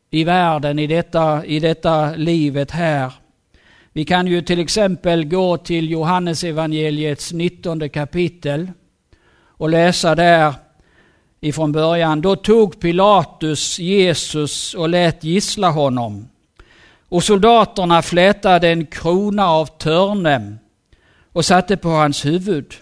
i 0.09 0.23
världen, 0.23 0.79
i 0.79 0.87
detta, 0.87 1.45
i 1.45 1.59
detta 1.59 2.15
livet 2.15 2.71
här. 2.71 3.13
Vi 3.93 4.05
kan 4.05 4.27
ju 4.27 4.41
till 4.41 4.59
exempel 4.59 5.25
gå 5.25 5.57
till 5.57 5.91
Johannesevangeliets 5.91 7.33
19 7.33 7.89
kapitel 7.89 8.71
och 9.47 9.69
läsa 9.69 10.15
där 10.15 10.53
ifrån 11.41 11.71
början. 11.71 12.21
Då 12.21 12.35
tog 12.35 12.79
Pilatus 12.79 13.79
Jesus 13.79 14.73
och 14.73 14.89
lät 14.89 15.23
gissla 15.23 15.69
honom. 15.69 16.27
Och 17.09 17.23
soldaterna 17.23 18.01
flätade 18.01 18.69
en 18.69 18.85
krona 18.85 19.47
av 19.47 19.65
törne 19.65 20.57
och 21.33 21.45
satte 21.45 21.77
på 21.77 21.89
hans 21.89 22.25
huvud 22.25 22.73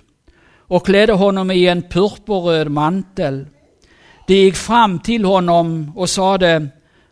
och 0.57 0.85
klädde 0.85 1.13
honom 1.13 1.51
i 1.51 1.67
en 1.67 1.81
purpurröd 1.81 2.71
mantel. 2.71 3.45
De 4.27 4.33
gick 4.33 4.55
fram 4.55 4.99
till 4.99 5.25
honom 5.25 5.91
och 5.95 6.09
sade 6.09 6.67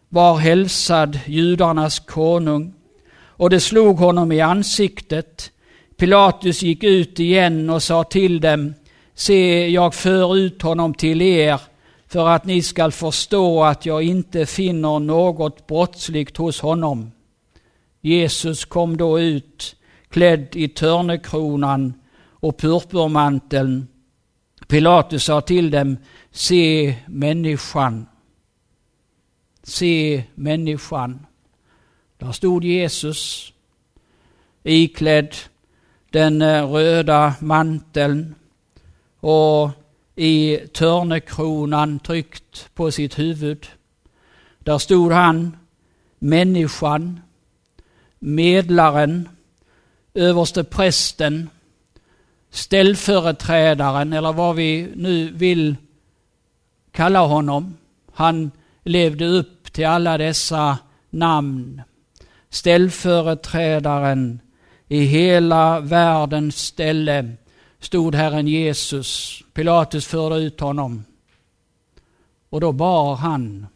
Var 0.10 0.38
hälsad 0.38 1.20
judarnas 1.26 2.00
konung. 2.00 2.74
Och 3.22 3.50
det 3.50 3.60
slog 3.60 3.98
honom 3.98 4.32
i 4.32 4.42
ansiktet. 4.42 5.52
Pilatus 5.98 6.62
gick 6.62 6.84
ut 6.84 7.20
igen 7.20 7.70
och 7.70 7.84
sa 7.84 8.04
till 8.04 8.42
dem 8.42 8.74
Se, 9.14 9.68
jag 9.68 9.94
för 9.94 10.38
ut 10.38 10.62
honom 10.62 10.94
till 10.94 11.22
er 11.22 11.62
för 12.08 12.28
att 12.28 12.46
ni 12.46 12.62
skall 12.62 12.92
förstå 12.92 13.64
att 13.64 13.86
jag 13.86 14.04
inte 14.04 14.46
finner 14.46 15.00
något 15.00 15.68
brottsligt 15.68 16.38
hos 16.38 16.62
honom. 16.62 17.12
Jesus 18.02 18.66
kom 18.66 18.98
då 18.98 19.20
ut 19.20 19.76
klädd 20.10 20.56
i 20.56 20.68
törnekronan 20.68 21.94
och 22.32 22.58
purpurmanteln. 22.58 23.88
Pilatus 24.68 25.24
sa 25.24 25.42
till 25.42 25.72
dem, 25.72 25.98
se 26.32 26.96
människan. 27.08 28.06
Se 29.64 30.24
människan. 30.36 31.26
Där 32.18 32.32
stod 32.32 32.64
Jesus 32.64 33.54
iklädd 34.64 35.36
den 36.10 36.42
eh, 36.42 36.72
röda 36.72 37.34
manteln 37.40 38.36
och 39.20 39.70
i 40.16 40.58
törnekronan 40.74 42.00
tryckt 42.00 42.70
på 42.76 42.92
sitt 42.92 43.20
huvud. 43.20 43.68
Där 44.60 44.78
stod 44.78 45.12
han, 45.12 45.58
människan, 46.20 47.20
medlaren, 48.20 49.30
överste 50.14 50.64
prästen, 50.64 51.50
ställföreträdaren 52.52 54.14
eller 54.14 54.34
vad 54.34 54.56
vi 54.56 54.92
nu 54.96 55.32
vill 55.32 55.76
kalla 56.92 57.20
honom. 57.20 57.78
Han 58.14 58.52
levde 58.84 59.26
upp 59.26 59.74
till 59.74 59.86
alla 59.86 60.18
dessa 60.18 60.78
namn. 61.10 61.82
Ställföreträdaren 62.50 64.40
i 64.88 65.02
hela 65.02 65.80
världens 65.80 66.58
ställe 66.58 67.32
stod 67.80 68.16
Herren 68.16 68.48
Jesus. 68.48 69.42
Pilatus 69.54 70.08
förde 70.08 70.36
ut 70.36 70.60
honom. 70.60 71.06
Och 72.50 72.62
då 72.62 72.72
bar 72.72 73.16
han 73.16 73.68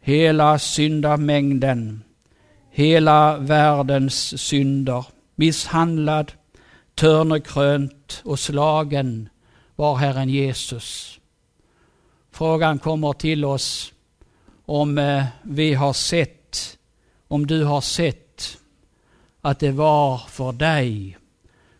hela 0.00 0.58
syndamängden, 0.58 2.02
hela 2.72 3.36
världens 3.38 4.40
synder. 4.40 5.04
Misshandlad, 5.34 6.32
törnekrönt 6.94 8.22
och 8.24 8.38
slagen 8.38 9.28
var 9.76 9.96
Herren 9.96 10.28
Jesus. 10.28 11.20
Frågan 12.30 12.78
kommer 12.78 13.12
till 13.12 13.44
oss 13.44 13.92
om 14.66 14.98
eh, 14.98 15.24
vi 15.42 15.74
har 15.74 15.92
sett, 15.92 16.78
om 17.28 17.46
du 17.46 17.64
har 17.64 17.80
sett 17.80 18.58
att 19.40 19.58
det 19.58 19.72
var 19.72 20.18
för 20.18 20.52
dig 20.52 21.18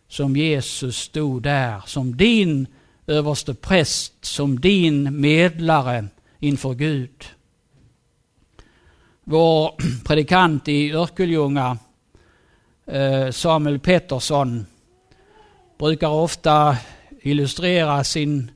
som 0.09 0.37
Jesus 0.37 0.97
stod 0.97 1.43
där 1.43 1.83
som 1.87 2.17
din 2.17 2.67
överste 3.07 3.55
präst, 3.55 4.25
som 4.25 4.61
din 4.61 5.21
medlare 5.21 6.09
inför 6.39 6.75
Gud. 6.75 7.25
Vår 9.25 9.75
predikant 10.05 10.69
i 10.69 10.93
Örkelljunga, 10.93 11.79
eh, 12.87 13.31
Samuel 13.31 13.79
Pettersson, 13.79 14.67
brukar 15.79 16.09
ofta 16.09 16.77
illustrera 17.21 18.05
sin, 18.05 18.51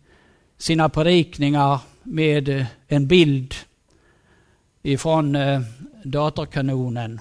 sina 0.59 0.89
predikningar 0.89 1.79
med 2.03 2.49
eh, 2.49 2.67
en 2.89 3.07
bild 3.07 3.55
ifrån 4.83 5.37
eh, 5.37 5.61
datorkanonen. 6.05 7.21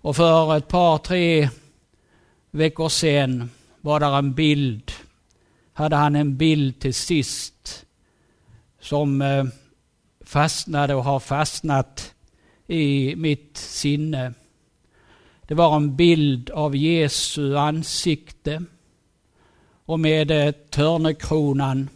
Och 0.00 0.16
för 0.16 0.56
ett 0.56 0.68
par, 0.68 0.98
tre 0.98 1.48
veckor 2.50 2.88
sedan 2.88 3.50
var 3.80 4.00
där 4.00 4.18
en 4.18 4.34
bild, 4.34 4.92
hade 5.72 5.96
han 5.96 6.16
en 6.16 6.36
bild 6.36 6.80
till 6.80 6.94
sist 6.94 7.86
som 8.80 9.22
fastnade 10.24 10.94
och 10.94 11.04
har 11.04 11.20
fastnat 11.20 12.13
i 12.66 13.14
mitt 13.16 13.58
sinne. 13.58 14.34
Det 15.48 15.54
var 15.54 15.76
en 15.76 15.96
bild 15.96 16.50
av 16.50 16.76
Jesu 16.76 17.56
ansikte 17.56 18.64
och 19.84 20.00
med 20.00 20.54
törnekronan 20.70 21.88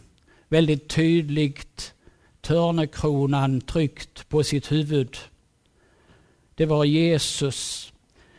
väldigt 0.49 0.89
tydligt 0.89 1.93
törnekronan 2.41 3.61
tryckt 3.61 4.29
på 4.29 4.43
sitt 4.43 4.71
huvud. 4.71 5.17
Det 6.55 6.65
var 6.65 6.85
Jesus. 6.85 7.93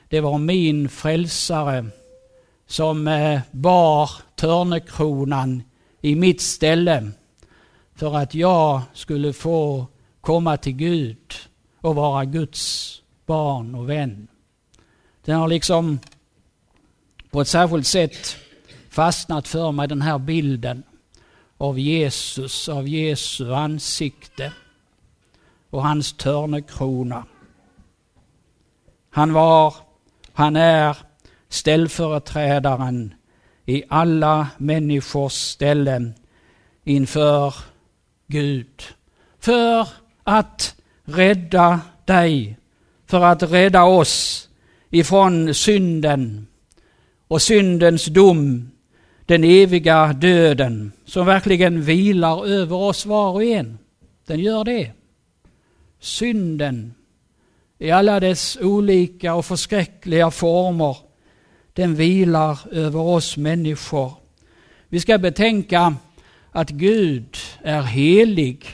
Det 0.08 0.20
var 0.20 0.38
min 0.38 0.88
frälsare 0.88 1.86
som 2.66 3.08
eh, 3.08 3.40
bar 3.50 4.10
törnekronan 4.36 5.62
i 6.00 6.14
mitt 6.14 6.40
ställe 6.40 7.10
för 7.94 8.16
att 8.16 8.34
jag 8.34 8.82
skulle 8.92 9.32
få 9.32 9.86
komma 10.20 10.56
till 10.56 10.72
Gud 10.72 11.34
och 11.80 11.94
vara 11.94 12.24
Guds 12.24 12.96
barn 13.26 13.74
och 13.74 13.90
vän. 13.90 14.28
Den 15.24 15.36
har 15.36 15.48
liksom 15.48 15.98
på 17.30 17.40
ett 17.40 17.48
särskilt 17.48 17.86
sätt 17.86 18.36
fastnat 18.90 19.48
för 19.48 19.72
mig, 19.72 19.88
den 19.88 20.02
här 20.02 20.18
bilden 20.18 20.82
av 21.58 21.78
Jesus, 21.78 22.68
av 22.68 22.88
Jesu 22.88 23.54
ansikte 23.54 24.52
och 25.70 25.82
hans 25.82 26.12
törnekrona. 26.12 27.24
Han 29.10 29.32
var, 29.32 29.74
han 30.32 30.56
är 30.56 30.96
ställföreträdaren 31.48 33.14
i 33.66 33.82
alla 33.88 34.48
människors 34.58 35.32
ställen 35.32 36.14
inför 36.84 37.54
Gud. 38.26 38.82
För 39.38 39.88
att 40.24 40.79
rädda 41.16 41.80
dig, 42.04 42.56
för 43.06 43.24
att 43.24 43.42
rädda 43.42 43.84
oss 43.84 44.48
ifrån 44.90 45.54
synden 45.54 46.46
och 47.28 47.42
syndens 47.42 48.04
dom, 48.04 48.70
den 49.26 49.44
eviga 49.44 50.12
döden 50.12 50.92
som 51.04 51.26
verkligen 51.26 51.82
vilar 51.82 52.46
över 52.46 52.76
oss 52.76 53.06
var 53.06 53.32
och 53.32 53.44
en. 53.44 53.78
Den 54.26 54.40
gör 54.40 54.64
det. 54.64 54.92
Synden 56.00 56.94
i 57.78 57.90
alla 57.90 58.20
dess 58.20 58.58
olika 58.60 59.34
och 59.34 59.46
förskräckliga 59.46 60.30
former, 60.30 60.96
den 61.72 61.94
vilar 61.94 62.58
över 62.72 63.00
oss 63.00 63.36
människor. 63.36 64.12
Vi 64.88 65.00
ska 65.00 65.18
betänka 65.18 65.94
att 66.52 66.70
Gud 66.70 67.36
är 67.62 67.82
helig. 67.82 68.66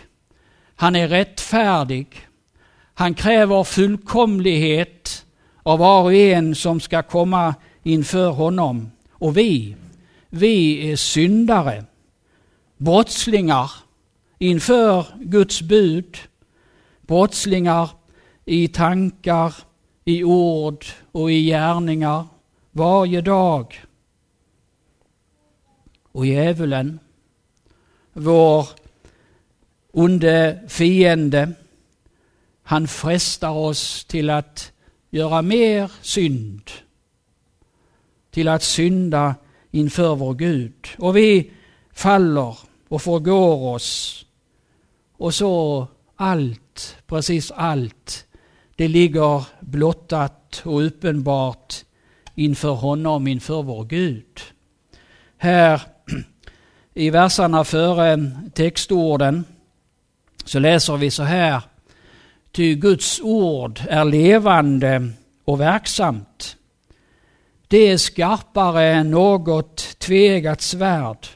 Han 0.75 0.97
är 0.97 1.09
rättfärdig. 1.09 2.26
Han 2.99 3.15
kräver 3.15 3.65
fullkomlighet 3.65 5.27
av 5.63 5.79
var 5.79 6.03
och 6.03 6.15
en 6.15 6.55
som 6.55 6.81
ska 6.81 7.03
komma 7.03 7.55
inför 7.83 8.31
honom. 8.31 8.91
Och 9.11 9.37
vi, 9.37 9.77
vi 10.29 10.91
är 10.93 10.97
syndare, 10.97 11.85
brottslingar 12.77 13.71
inför 14.39 15.07
Guds 15.21 15.63
bud, 15.63 16.19
brottslingar 17.01 17.91
i 18.45 18.69
tankar, 18.69 19.55
i 20.05 20.25
ord 20.25 20.85
och 21.13 21.33
i 21.33 21.47
gärningar 21.47 22.25
varje 22.71 23.21
dag. 23.21 23.85
Och 26.13 26.27
djävulen, 26.27 26.99
vår 28.13 28.69
onde 29.93 30.61
fiende, 30.69 31.53
han 32.69 32.89
frestar 32.89 33.51
oss 33.51 34.05
till 34.05 34.31
att 34.31 34.73
göra 35.11 35.43
mer 35.43 35.93
synd, 36.03 36.71
till 38.31 38.49
att 38.49 38.63
synda 38.63 39.35
inför 39.71 40.15
vår 40.15 40.35
Gud. 40.35 40.89
Och 40.99 41.17
vi 41.17 41.51
faller 41.93 42.59
och 42.89 43.03
förgår 43.03 43.75
oss. 43.75 44.25
Och 45.13 45.35
så 45.35 45.87
allt, 46.17 46.97
precis 47.07 47.51
allt, 47.51 48.27
det 48.77 48.89
ligger 48.89 49.45
blottat 49.61 50.63
och 50.65 50.87
uppenbart 50.87 51.75
inför 52.35 52.73
honom, 52.73 53.27
inför 53.27 53.63
vår 53.63 53.85
Gud. 53.85 54.41
Här 55.39 55.83
i 56.95 57.11
verserna 57.11 57.65
före 57.65 58.31
textorden 58.55 59.45
så 60.45 60.59
läser 60.59 60.97
vi 60.97 61.11
så 61.11 61.23
här. 61.23 61.63
Ty 62.57 62.75
Guds 62.75 63.21
ord 63.21 63.81
är 63.89 64.05
levande 64.05 65.09
och 65.45 65.61
verksamt. 65.61 66.57
Det 67.69 67.79
är 67.79 67.97
skarpare 67.97 68.85
än 68.93 69.11
något 69.11 69.99
tvegat 69.99 70.61
svärd 70.61 71.27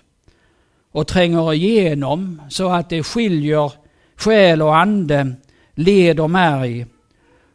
och 0.93 1.07
tränger 1.07 1.55
igenom 1.55 2.43
så 2.49 2.69
att 2.69 2.89
det 2.89 3.03
skiljer 3.03 3.73
själ 4.17 4.63
och 4.63 4.77
ande, 4.77 5.33
led 5.75 6.21
och 6.21 6.31
märg. 6.31 6.87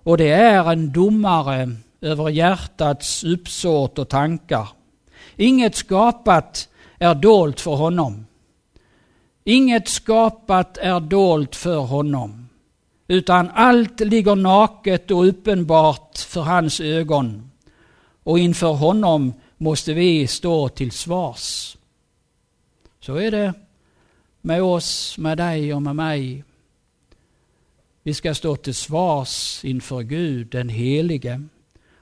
Och 0.03 0.17
det 0.17 0.29
är 0.29 0.71
en 0.71 0.91
domare 0.91 1.71
över 2.01 2.29
hjärtats 2.29 3.23
uppsåt 3.23 3.99
och 3.99 4.09
tankar. 4.09 4.67
Inget 5.35 5.75
skapat 5.75 6.69
är 6.99 7.15
dolt 7.15 7.61
för 7.61 7.75
honom. 7.75 8.25
Inget 9.43 9.87
skapat 9.87 10.77
är 10.77 10.99
dolt 10.99 11.55
för 11.55 11.79
honom, 11.79 12.44
utan 13.07 13.49
allt 13.53 13.99
ligger 13.99 14.35
naket 14.35 15.11
och 15.11 15.27
uppenbart 15.27 16.17
för 16.17 16.41
hans 16.41 16.79
ögon. 16.79 17.51
Och 18.23 18.39
inför 18.39 18.73
honom 18.73 19.33
måste 19.57 19.93
vi 19.93 20.27
stå 20.27 20.69
till 20.69 20.91
svars. 20.91 21.77
Så 22.99 23.15
är 23.15 23.31
det 23.31 23.53
med 24.41 24.63
oss, 24.63 25.17
med 25.17 25.37
dig 25.37 25.73
och 25.73 25.81
med 25.81 25.95
mig. 25.95 26.43
Vi 28.03 28.13
ska 28.13 28.35
stå 28.35 28.55
till 28.55 28.75
svars 28.75 29.65
inför 29.65 30.01
Gud, 30.01 30.47
den 30.47 30.69
helige. 30.69 31.43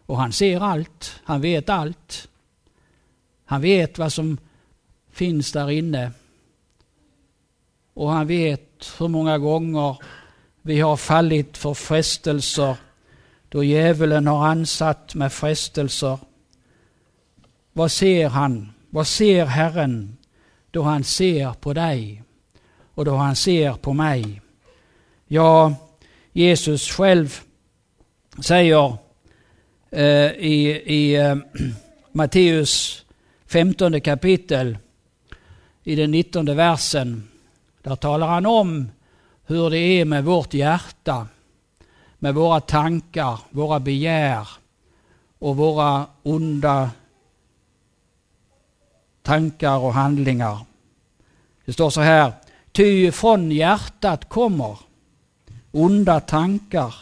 Och 0.06 0.18
han 0.18 0.34
ser 0.34 0.60
allt, 0.60 1.22
han 1.24 1.42
vet 1.42 1.70
allt. 1.70 2.28
Han 3.46 3.62
vet 3.62 3.98
vad 3.98 4.14
som 4.14 4.38
finns 5.12 5.52
där 5.52 5.72
inne. 5.72 6.12
Och 7.94 8.10
han 8.10 8.28
vet 8.28 8.94
hur 9.00 9.08
många 9.08 9.38
gånger 9.38 9.98
vi 10.66 10.80
har 10.80 10.98
fallit 10.98 11.58
för 11.58 11.74
frestelser 11.74 12.76
då 13.50 13.64
djävulen 13.64 14.28
har 14.28 14.48
ansatt 14.48 15.16
med 15.16 15.34
frestelser. 15.34 16.20
Vad 17.74 17.92
ser 17.92 18.30
han? 18.30 18.74
Vad 18.90 19.08
ser 19.08 19.46
Herren 19.46 20.18
då 20.72 20.82
han 20.82 21.04
ser 21.04 21.54
på 21.54 21.74
dig 21.74 22.24
och 22.94 23.06
då 23.06 23.16
han 23.16 23.36
ser 23.36 23.74
på 23.74 23.94
mig? 23.94 24.42
Ja, 25.28 25.76
Jesus 26.32 26.92
själv 26.92 27.40
säger 28.46 28.98
eh, 29.92 30.32
i, 30.32 30.84
i 30.86 31.16
eh, 31.16 31.36
Matteus 32.12 33.06
15 33.46 34.02
kapitel 34.02 34.78
i 35.84 35.96
den 35.96 36.12
19 36.12 36.46
versen. 36.46 37.24
Där 37.82 37.96
talar 37.96 38.28
han 38.28 38.46
om 38.46 38.90
hur 39.46 39.70
det 39.70 39.78
är 39.78 40.06
med 40.06 40.26
vårt 40.26 40.54
hjärta, 40.54 41.28
med 42.20 42.36
våra 42.36 42.60
tankar, 42.60 43.40
våra 43.50 43.80
begär 43.80 44.48
och 45.40 45.58
våra 45.58 46.06
onda 46.24 46.90
tankar 49.22 49.78
och 49.78 49.94
handlingar. 49.94 50.60
Det 51.66 51.74
står 51.74 51.90
så 51.90 52.02
här. 52.02 52.34
Ty 52.72 53.12
från 53.12 53.52
hjärtat 53.52 54.30
kommer 54.30 54.78
onda 55.72 56.20
tankar, 56.20 56.96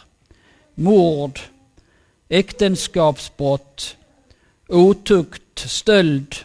mord, 0.76 1.40
äktenskapsbrott, 2.30 3.98
otukt, 4.68 5.60
stöld, 5.60 6.36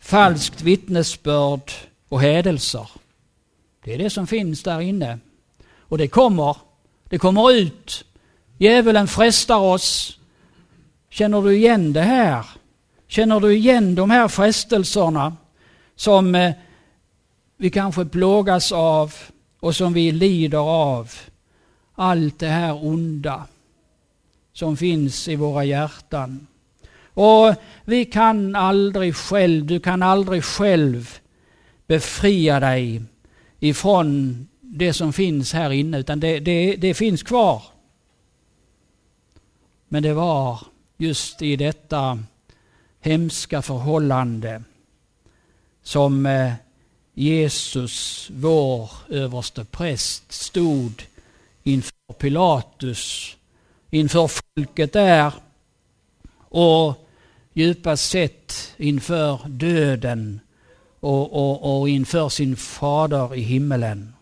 falskt 0.00 0.62
vittnesbörd 0.62 1.72
och 2.08 2.20
hädelser. 2.20 2.90
Det 3.84 3.94
är 3.94 3.98
det 3.98 4.10
som 4.10 4.26
finns 4.26 4.62
där 4.62 4.80
inne. 4.80 5.18
Och 5.78 5.98
det 5.98 6.08
kommer, 6.08 6.56
Det 7.08 7.18
kommer 7.18 7.52
ut. 7.52 8.04
Djävulen 8.58 9.08
frestar 9.08 9.58
oss. 9.58 10.18
Känner 11.10 11.42
du 11.42 11.56
igen 11.56 11.92
det 11.92 12.02
här? 12.02 12.46
Känner 13.08 13.40
du 13.40 13.56
igen 13.56 13.94
de 13.94 14.10
här 14.10 14.28
frestelserna 14.28 15.36
som 15.96 16.34
eh, 16.34 16.52
vi 17.56 17.70
kanske 17.70 18.04
plågas 18.04 18.72
av 18.72 19.14
och 19.60 19.76
som 19.76 19.92
vi 19.92 20.12
lider 20.12 20.58
av? 20.58 21.12
Allt 21.94 22.38
det 22.38 22.48
här 22.48 22.84
onda 22.84 23.46
som 24.52 24.76
finns 24.76 25.28
i 25.28 25.36
våra 25.36 25.64
hjärtan. 25.64 26.46
Och 27.08 27.54
vi 27.84 28.04
kan 28.04 28.56
aldrig 28.56 29.16
själv, 29.16 29.66
du 29.66 29.80
kan 29.80 30.02
aldrig 30.02 30.44
själv 30.44 31.18
befria 31.86 32.60
dig 32.60 33.02
ifrån 33.64 34.48
det 34.60 34.92
som 34.92 35.12
finns 35.12 35.52
här 35.52 35.70
inne, 35.70 35.98
utan 35.98 36.20
det, 36.20 36.40
det, 36.40 36.76
det 36.76 36.94
finns 36.94 37.22
kvar. 37.22 37.62
Men 39.88 40.02
det 40.02 40.12
var 40.14 40.60
just 40.96 41.42
i 41.42 41.56
detta 41.56 42.18
hemska 43.00 43.62
förhållande 43.62 44.62
som 45.82 46.26
eh, 46.26 46.52
Jesus, 47.14 48.28
vår 48.34 48.90
överste 49.08 49.64
präst, 49.64 50.32
stod 50.32 51.02
inför 51.62 52.12
Pilatus, 52.18 53.36
inför 53.90 54.28
folket 54.28 54.92
där 54.92 55.32
och 56.48 57.08
djupast 57.52 58.10
sett 58.10 58.74
inför 58.76 59.48
döden 59.48 60.40
och, 61.04 61.32
och, 61.32 61.80
och 61.80 61.88
inför 61.88 62.28
sin 62.28 62.56
fader 62.56 63.34
i 63.34 63.40
himmelen, 63.40 64.14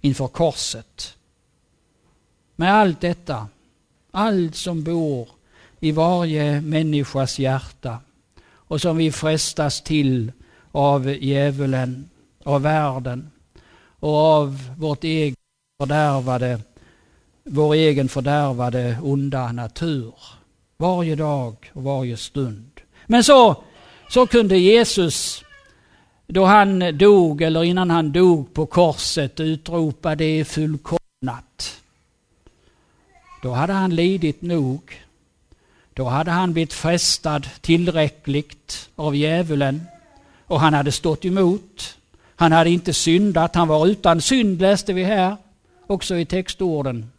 inför 0.00 0.28
korset. 0.28 1.16
Med 2.56 2.74
allt 2.74 3.00
detta, 3.00 3.48
allt 4.10 4.54
som 4.56 4.82
bor 4.82 5.28
i 5.80 5.92
varje 5.92 6.60
människas 6.60 7.38
hjärta 7.38 7.98
och 8.44 8.80
som 8.80 8.96
vi 8.96 9.12
frestas 9.12 9.82
till 9.82 10.32
av 10.72 11.08
djävulen, 11.08 12.10
av 12.44 12.62
världen 12.62 13.30
och 14.00 14.16
av 14.16 14.74
vårt 14.76 15.04
egen 15.04 15.36
fördärvade, 15.80 16.60
vår 17.44 17.74
egen 17.74 18.08
fördärvade 18.08 18.98
onda 19.02 19.52
natur. 19.52 20.14
Varje 20.76 21.14
dag 21.14 21.70
och 21.72 21.82
varje 21.82 22.16
stund. 22.16 22.80
Men 23.06 23.24
så, 23.24 23.62
så 24.08 24.26
kunde 24.26 24.58
Jesus 24.58 25.44
då 26.32 26.44
han 26.44 26.98
dog, 26.98 27.42
eller 27.42 27.64
innan 27.64 27.90
han 27.90 28.12
dog 28.12 28.54
på 28.54 28.66
korset, 28.66 29.40
utropa 29.40 30.14
det 30.14 30.24
är 30.24 30.44
fullkomnat. 30.44 31.80
Då 33.42 33.52
hade 33.52 33.72
han 33.72 33.94
lidit 33.94 34.42
nog. 34.42 35.02
Då 35.94 36.04
hade 36.04 36.30
han 36.30 36.52
blivit 36.52 36.72
frestad 36.72 37.48
tillräckligt 37.60 38.90
av 38.96 39.16
djävulen 39.16 39.86
och 40.46 40.60
han 40.60 40.74
hade 40.74 40.92
stått 40.92 41.24
emot. 41.24 41.96
Han 42.36 42.52
hade 42.52 42.70
inte 42.70 42.92
syndat, 42.92 43.54
han 43.54 43.68
var 43.68 43.86
utan 43.86 44.20
synd 44.20 44.60
läste 44.60 44.92
vi 44.92 45.04
här, 45.04 45.36
också 45.86 46.16
i 46.16 46.24
textorden. 46.24 47.10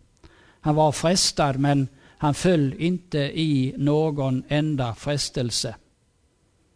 Han 0.62 0.76
var 0.76 0.92
frestad 0.92 1.60
men 1.60 1.88
han 2.18 2.34
föll 2.34 2.74
inte 2.78 3.18
i 3.20 3.74
någon 3.78 4.44
enda 4.48 4.96
frestelse. 4.96 5.76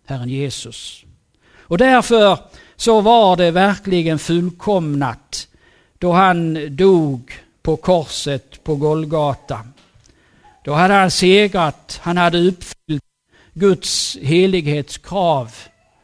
Herren 0.05 0.29
Jesus. 0.29 1.05
Och 1.63 1.78
därför 1.78 2.39
så 2.76 3.02
var 3.02 3.36
det 3.36 3.52
verkligen 3.52 4.19
fullkomnat 4.19 5.47
då 5.97 6.12
han 6.12 6.58
dog 6.76 7.34
på 7.62 7.76
korset 7.76 8.63
på 8.63 8.76
Golgata. 8.76 9.60
Då 10.63 10.73
hade 10.73 10.93
han 10.93 11.12
segrat, 11.12 11.99
han 12.04 12.17
hade 12.17 12.38
uppfyllt 12.38 13.04
Guds 13.54 14.17
helighetskrav 14.21 15.56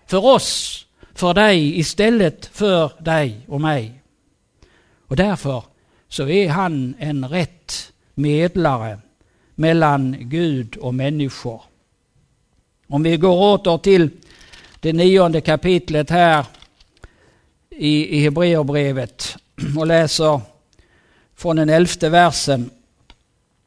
för 0.08 0.26
oss, 0.26 0.86
för 1.14 1.34
dig 1.34 1.80
istället 1.80 2.46
för 2.46 2.92
dig 3.00 3.42
och 3.48 3.62
mig. 3.62 4.02
Och 5.08 5.16
därför 5.16 5.64
så 6.08 6.28
är 6.28 6.50
han 6.50 6.96
en 7.00 7.28
rätt 7.28 7.92
medlare 8.14 9.00
mellan 9.56 10.16
Gud 10.20 10.78
och 10.78 10.94
människor. 10.94 11.62
Om 12.88 13.04
vi 13.04 13.18
går 13.18 13.54
åter 13.54 13.78
till 13.78 14.10
det 14.80 14.94
nionde 14.94 15.42
kapitlet 15.42 16.10
här 16.10 16.46
i, 17.70 18.18
i 18.18 18.20
Hebreerbrevet 18.20 19.38
och 19.78 19.88
läser 19.88 20.42
från 21.36 21.56
den 21.56 21.70
elfte 21.70 22.10
versen. 22.10 22.70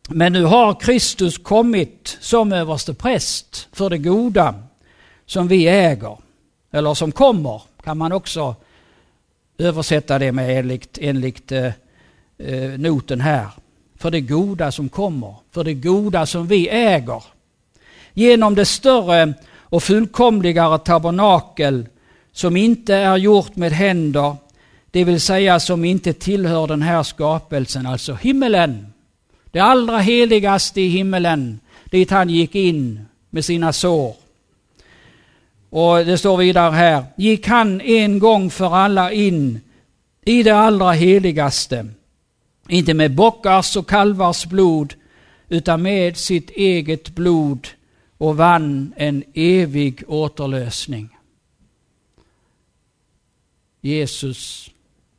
Men 0.09 0.33
nu 0.33 0.45
har 0.45 0.81
Kristus 0.81 1.39
kommit 1.39 2.19
som 2.21 2.53
överste 2.53 2.95
präst 2.95 3.69
för 3.73 3.91
det 3.91 3.99
goda 3.99 4.55
som 5.27 5.49
vi 5.49 5.69
äger, 5.69 6.19
eller 6.71 6.95
som 6.95 7.13
kommer, 7.13 7.63
kan 7.85 7.99
man 7.99 8.13
också 8.13 8.55
översätta 9.59 10.19
det 10.19 10.33
med 10.33 10.59
enligt, 10.59 10.99
enligt 11.01 11.53
eh, 11.53 11.73
eh 12.39 12.79
noten 12.79 13.21
här. 13.21 13.49
För 13.97 14.11
det 14.11 14.21
goda 14.21 14.73
som 14.73 14.89
kommer, 14.89 15.35
för 15.51 15.65
det 15.65 15.75
goda 15.75 16.27
som 16.27 16.47
vi 16.47 16.69
äger. 16.69 17.23
Genom 18.15 18.55
det 18.55 18.65
större 18.65 19.35
och 19.73 19.83
fullkomligare 19.83 20.79
tabernakel 20.79 21.87
som 22.33 22.57
inte 22.57 22.95
är 22.95 23.17
gjort 23.17 23.57
med 23.57 23.73
händer, 23.73 24.37
det 24.91 25.05
vill 25.05 25.21
säga 25.21 25.61
som 25.61 25.85
inte 25.85 26.13
tillhör 26.13 26.67
den 26.67 26.83
här 26.83 27.03
skapelsen, 27.03 27.87
alltså 27.87 28.15
himmelen. 28.15 28.87
Det 29.51 29.61
allra 29.61 29.99
heligaste 29.99 30.81
i 30.81 30.89
himmelen, 30.89 31.61
dit 31.85 32.11
han 32.11 32.31
gick 32.31 32.55
in 32.55 33.01
med 33.31 33.45
sina 33.45 33.73
sår. 33.73 34.15
Och 35.71 36.05
det 36.05 36.19
står 36.19 36.37
vidare 36.37 36.73
här, 36.73 37.05
gick 37.17 37.47
han 37.47 37.81
en 37.81 38.19
gång 38.19 38.51
för 38.51 38.75
alla 38.75 39.13
in 39.13 39.61
i 40.25 40.43
det 40.43 40.57
allra 40.57 40.93
heligaste, 40.93 41.87
inte 42.69 42.95
med 42.95 43.15
bockars 43.15 43.77
och 43.77 43.89
kalvars 43.89 44.47
blod, 44.47 44.95
utan 45.49 45.83
med 45.83 46.17
sitt 46.17 46.51
eget 46.51 47.09
blod 47.09 47.69
och 48.23 48.37
vann 48.37 48.95
en 48.97 49.25
evig 49.35 50.05
återlösning. 50.07 51.09
Jesus, 53.81 54.71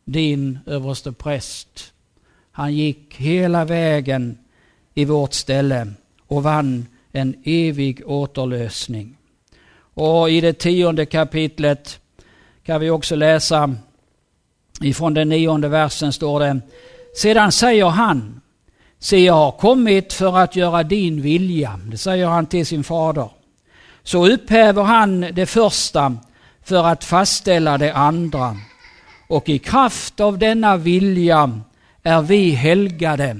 din 0.06 0.60
överste 0.66 1.12
präst, 1.12 1.94
han 2.52 2.74
gick 2.74 3.16
hela 3.16 3.66
vägen 3.66 4.38
i 4.94 5.06
vårt 5.06 5.34
ställe 5.34 5.88
och 6.28 6.44
vann 6.44 6.86
en 7.12 7.36
evig 7.44 8.02
återlösning. 8.06 9.18
Och 9.76 10.30
i 10.30 10.42
det 10.42 10.54
tionde 10.54 11.06
kapitlet 11.06 12.00
kan 12.64 12.82
vi 12.82 12.90
också 12.90 13.16
läsa 13.16 13.76
ifrån 14.82 15.14
den 15.14 15.30
nionde 15.30 15.68
versen 15.68 16.14
står 16.14 16.40
det 16.40 16.62
Sedan 17.16 17.52
säger 17.52 17.86
han 17.86 18.42
Se, 19.04 19.18
jag 19.18 19.34
har 19.34 19.52
kommit 19.52 20.14
för 20.14 20.38
att 20.38 20.56
göra 20.56 20.84
din 20.84 21.22
vilja. 21.22 21.80
Det 21.86 21.98
säger 21.98 22.28
han 22.28 22.46
till 22.46 22.66
sin 22.66 22.84
fader. 22.84 23.30
Så 24.04 24.28
upphäver 24.28 24.84
han 24.84 25.22
det 25.22 25.46
första 25.46 26.18
för 26.64 26.84
att 26.84 27.04
fastställa 27.04 27.78
det 27.78 27.94
andra. 27.94 28.58
Och 29.28 29.50
i 29.50 29.60
kraft 29.60 30.20
av 30.20 30.38
denna 30.38 30.78
vilja 30.78 31.62
är 32.04 32.22
vi 32.22 32.50
helgade 32.50 33.38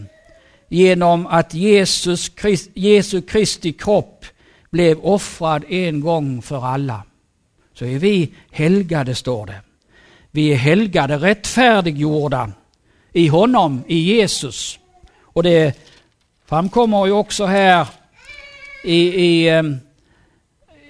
genom 0.70 1.28
att 1.28 1.54
Jesus 1.54 2.32
Christ, 2.42 2.70
Jesu 2.74 3.22
Kristi 3.22 3.74
kropp 3.74 4.26
blev 4.70 5.00
offrad 5.00 5.64
en 5.70 6.02
gång 6.02 6.42
för 6.42 6.66
alla. 6.66 7.04
Så 7.74 7.86
är 7.86 8.00
vi 8.00 8.34
helgade, 8.52 9.16
står 9.16 9.46
det. 9.46 9.62
Vi 10.32 10.52
är 10.52 10.58
helgade, 10.58 11.18
rättfärdiggjorda 11.18 12.52
i 13.14 13.28
honom, 13.28 13.84
i 13.88 13.98
Jesus. 13.98 14.80
Och 15.34 15.44
det 15.44 15.78
framkommer 16.46 17.06
ju 17.06 17.12
också 17.12 17.46
här 17.46 17.88
i, 18.84 18.98
i, 18.98 19.50
ehm, 19.50 19.78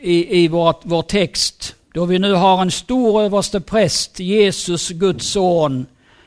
i, 0.01 0.43
i 0.43 0.47
vår, 0.47 0.75
vår 0.83 1.01
text, 1.01 1.75
då 1.93 2.05
vi 2.05 2.19
nu 2.19 2.33
har 2.33 2.61
en 2.61 2.71
stor 2.71 3.21
överste 3.21 3.61
präst, 3.61 4.19
Jesus, 4.19 4.89
Guds 4.89 5.27
son, 5.27 5.85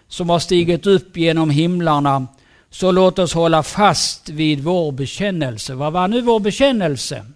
som 0.08 0.30
har 0.30 0.38
stigit 0.38 0.86
upp 0.86 1.16
genom 1.16 1.50
himlarna, 1.50 2.26
så 2.70 2.90
låt 2.90 3.18
oss 3.18 3.34
hålla 3.34 3.62
fast 3.62 4.28
vid 4.28 4.60
vår 4.60 4.92
bekännelse. 4.92 5.74
Vad 5.74 5.92
var 5.92 6.08
nu 6.08 6.20
vår 6.20 6.40
bekännelse? 6.40 7.26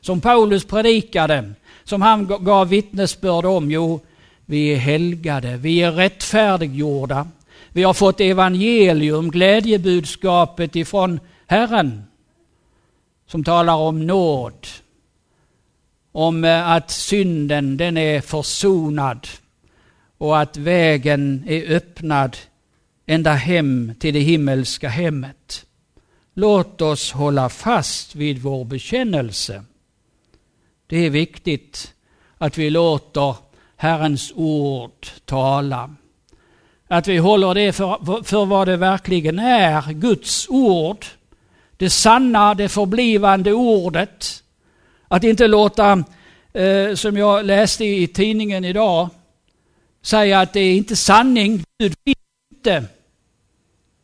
Som 0.00 0.20
Paulus 0.20 0.64
predikade, 0.64 1.52
som 1.84 2.02
han 2.02 2.26
gav 2.26 2.68
vittnesbörd 2.68 3.44
om. 3.44 3.70
Jo, 3.70 4.00
vi 4.46 4.72
är 4.72 4.76
helgade, 4.76 5.56
vi 5.56 5.82
är 5.82 5.92
rättfärdiggjorda, 5.92 7.26
vi 7.74 7.82
har 7.82 7.94
fått 7.94 8.20
evangelium, 8.20 9.30
glädjebudskapet 9.30 10.76
ifrån 10.76 11.20
Herren 11.46 12.02
som 13.26 13.44
talar 13.44 13.74
om 13.74 14.06
nåd. 14.06 14.66
Om 16.12 16.44
eh, 16.44 16.70
att 16.70 16.90
synden 16.90 17.76
den 17.76 17.96
är 17.96 18.20
försonad 18.20 19.28
och 20.18 20.40
att 20.40 20.56
vägen 20.56 21.44
är 21.46 21.76
öppnad 21.76 22.36
ända 23.06 23.32
hem 23.32 23.94
till 23.98 24.14
det 24.14 24.20
himmelska 24.20 24.88
hemmet. 24.88 25.66
Låt 26.34 26.80
oss 26.80 27.12
hålla 27.12 27.48
fast 27.48 28.14
vid 28.14 28.38
vår 28.38 28.64
bekännelse. 28.64 29.64
Det 30.86 30.96
är 30.96 31.10
viktigt 31.10 31.94
att 32.38 32.58
vi 32.58 32.70
låter 32.70 33.36
Herrens 33.76 34.32
ord 34.36 35.06
tala. 35.24 35.94
Att 36.88 37.08
vi 37.08 37.18
håller 37.18 37.54
det 37.54 37.72
för, 37.72 38.22
för 38.22 38.44
vad 38.44 38.68
det 38.68 38.76
verkligen 38.76 39.38
är, 39.38 39.92
Guds 39.92 40.48
ord. 40.48 41.06
Det 41.76 41.90
sanna, 41.90 42.54
det 42.54 42.68
förblivande 42.68 43.52
ordet. 43.52 44.42
Att 45.08 45.24
inte 45.24 45.46
låta, 45.46 46.04
eh, 46.52 46.94
som 46.94 47.16
jag 47.16 47.44
läste 47.44 47.84
i 47.84 48.06
tidningen 48.06 48.64
idag, 48.64 49.08
säga 50.02 50.40
att 50.40 50.52
det 50.52 50.60
är 50.60 50.76
inte 50.76 50.96
sanning, 50.96 51.64
Gud 51.78 51.94
finns 52.04 52.16
inte. 52.54 52.84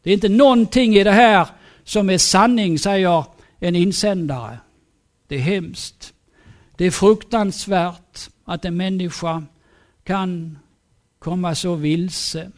Det 0.02 0.10
är 0.10 0.14
inte 0.14 0.28
någonting 0.28 0.96
i 0.96 1.04
det 1.04 1.12
här 1.12 1.48
som 1.84 2.10
är 2.10 2.18
sanning, 2.18 2.78
säger 2.78 3.24
en 3.58 3.76
insändare. 3.76 4.58
Det 5.28 5.34
är 5.34 5.40
hemskt. 5.40 6.12
Det 6.76 6.84
är 6.84 6.90
fruktansvärt 6.90 8.28
att 8.44 8.64
en 8.64 8.76
människa 8.76 9.42
kan 10.04 10.58
komma 11.18 11.54
så 11.54 11.74
vilse. 11.74 12.50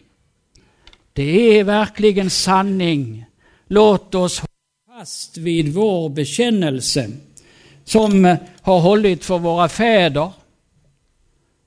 Det 1.12 1.58
är 1.58 1.64
verkligen 1.64 2.30
sanning. 2.30 3.24
Låt 3.66 4.14
oss 4.14 4.38
hålla 4.38 4.98
fast 4.98 5.36
vid 5.36 5.74
vår 5.74 6.08
bekännelse 6.08 7.10
som 7.84 8.36
har 8.62 8.80
hållit 8.80 9.24
för 9.24 9.38
våra 9.38 9.68
fäder. 9.68 10.30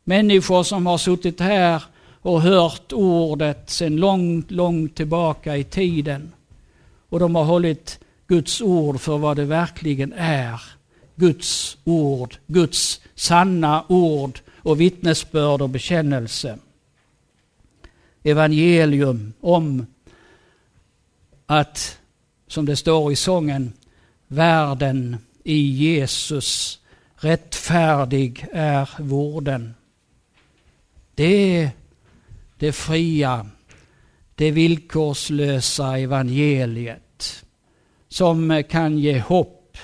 Människor 0.04 0.64
som 0.64 0.86
har 0.86 0.98
suttit 0.98 1.40
här 1.40 1.84
och 2.22 2.42
hört 2.42 2.94
ordet 2.94 3.70
sedan 3.70 3.96
långt, 3.96 4.52
långt 4.52 4.96
tillbaka 4.96 5.58
i 5.58 5.64
tiden. 5.64 6.32
Och 7.10 7.20
de 7.20 7.36
har 7.36 7.44
hållit 7.44 8.00
Guds 8.28 8.62
ord 8.62 9.00
för 9.00 9.18
vad 9.18 9.38
det 9.38 9.46
verkligen 9.46 10.14
är. 10.14 10.62
Guds 11.16 11.78
ord, 11.84 12.38
Guds 12.48 13.02
sanna 13.16 13.84
ord 13.88 14.40
och 14.56 14.82
vittnesbörd 14.82 15.62
och 15.62 15.70
bekännelse. 15.70 16.58
Evangelium 18.26 19.34
om 19.42 19.86
att, 21.46 22.00
som 22.48 22.66
det 22.66 22.76
står 22.76 23.12
i 23.12 23.16
sången, 23.16 23.74
världen 24.28 25.18
i 25.44 25.58
Jesus 25.58 26.80
rättfärdig 27.16 28.46
är 28.52 28.90
vården. 29.00 29.74
Det 31.16 31.62
är 31.62 31.70
det 32.58 32.72
fria, 32.72 33.46
det 34.36 34.52
villkorslösa 34.52 35.98
evangeliet 35.98 37.46
som 38.08 38.64
kan 38.70 38.98
ge 38.98 39.20
hopp 39.20 39.78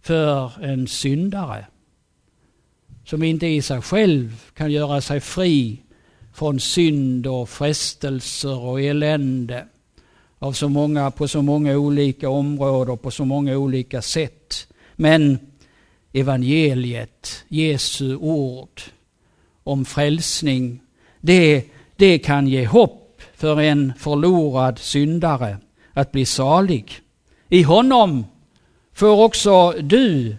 för 0.00 0.64
en 0.64 0.88
syndare 0.88 1.66
som 3.04 3.22
inte 3.22 3.46
i 3.46 3.62
sig 3.62 3.82
själv 3.82 4.42
kan 4.54 4.72
göra 4.72 5.00
sig 5.00 5.20
fri 5.20 5.82
från 6.36 6.60
synd 6.60 7.26
och 7.26 7.48
frestelser 7.48 8.58
och 8.58 8.80
elände 8.80 9.64
av 10.38 10.52
så 10.52 10.68
många, 10.68 11.10
på 11.10 11.28
så 11.28 11.42
många 11.42 11.76
olika 11.76 12.28
områden 12.28 12.92
och 12.92 13.02
på 13.02 13.10
så 13.10 13.24
många 13.24 13.56
olika 13.56 14.02
sätt. 14.02 14.68
Men 14.94 15.38
evangeliet, 16.12 17.44
Jesu 17.48 18.16
ord 18.16 18.82
om 19.64 19.84
frälsning, 19.84 20.80
det, 21.20 21.64
det 21.96 22.18
kan 22.18 22.48
ge 22.48 22.66
hopp 22.66 23.22
för 23.34 23.60
en 23.60 23.92
förlorad 23.98 24.78
syndare 24.78 25.58
att 25.92 26.12
bli 26.12 26.24
salig. 26.24 26.92
I 27.48 27.62
honom 27.62 28.24
får 28.92 29.24
också 29.24 29.72
du 29.72 30.36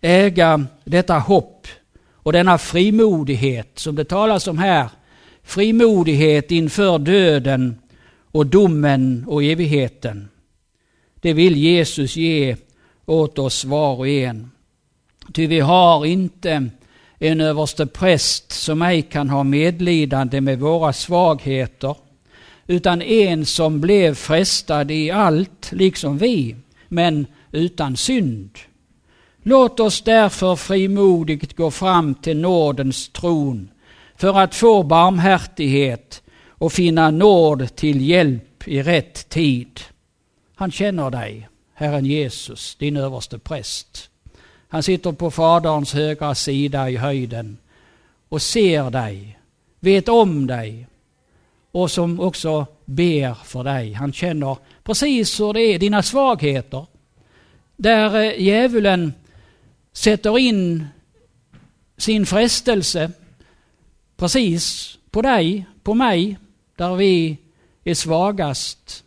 äga 0.00 0.66
detta 0.84 1.18
hopp 1.18 1.66
och 2.14 2.32
denna 2.32 2.58
frimodighet 2.58 3.78
som 3.78 3.94
det 3.96 4.04
talas 4.04 4.46
om 4.46 4.58
här. 4.58 4.88
Frimodighet 5.42 6.50
inför 6.50 6.98
döden 6.98 7.78
och 8.32 8.46
domen 8.46 9.24
och 9.28 9.44
evigheten. 9.44 10.28
Det 11.20 11.32
vill 11.32 11.56
Jesus 11.56 12.16
ge 12.16 12.56
åt 13.06 13.38
oss 13.38 13.64
var 13.64 13.96
och 13.96 14.08
en. 14.08 14.50
Ty 15.32 15.46
vi 15.46 15.60
har 15.60 16.06
inte 16.06 16.70
en 17.18 17.40
överste 17.40 17.86
präst 17.86 18.52
som 18.52 18.82
ej 18.82 19.02
kan 19.02 19.30
ha 19.30 19.44
medlidande 19.44 20.40
med 20.40 20.60
våra 20.60 20.92
svagheter, 20.92 21.96
utan 22.66 23.02
en 23.02 23.46
som 23.46 23.80
blev 23.80 24.14
frestad 24.14 24.90
i 24.90 25.10
allt, 25.10 25.72
liksom 25.72 26.18
vi, 26.18 26.56
men 26.88 27.26
utan 27.52 27.96
synd. 27.96 28.50
Låt 29.42 29.80
oss 29.80 30.02
därför 30.02 30.56
frimodigt 30.56 31.56
gå 31.56 31.70
fram 31.70 32.14
till 32.14 32.36
nådens 32.36 33.08
tron 33.08 33.68
för 34.20 34.38
att 34.38 34.54
få 34.54 34.82
barmhärtighet 34.82 36.22
och 36.48 36.72
finna 36.72 37.10
nåd 37.10 37.76
till 37.76 38.08
hjälp 38.08 38.68
i 38.68 38.82
rätt 38.82 39.28
tid. 39.28 39.80
Han 40.54 40.70
känner 40.70 41.10
dig, 41.10 41.48
Herren 41.74 42.06
Jesus, 42.06 42.74
din 42.74 42.96
överste 42.96 43.38
präst. 43.38 44.10
Han 44.68 44.82
sitter 44.82 45.12
på 45.12 45.30
Faderns 45.30 45.94
högra 45.94 46.34
sida 46.34 46.90
i 46.90 46.96
höjden 46.96 47.58
och 48.28 48.42
ser 48.42 48.90
dig, 48.90 49.38
vet 49.78 50.08
om 50.08 50.46
dig 50.46 50.86
och 51.72 51.90
som 51.90 52.20
också 52.20 52.66
ber 52.84 53.34
för 53.44 53.64
dig. 53.64 53.92
Han 53.92 54.12
känner 54.12 54.56
precis 54.82 55.40
hur 55.40 55.52
det 55.52 55.62
är, 55.62 55.78
dina 55.78 56.02
svagheter. 56.02 56.86
Där 57.76 58.14
eh, 58.16 58.42
djävulen 58.42 59.12
sätter 59.92 60.38
in 60.38 60.86
sin 61.96 62.26
frestelse 62.26 63.10
precis 64.20 64.98
på 65.10 65.22
dig, 65.22 65.66
på 65.82 65.94
mig, 65.94 66.38
där 66.76 66.94
vi 66.94 67.38
är 67.84 67.94
svagast, 67.94 69.04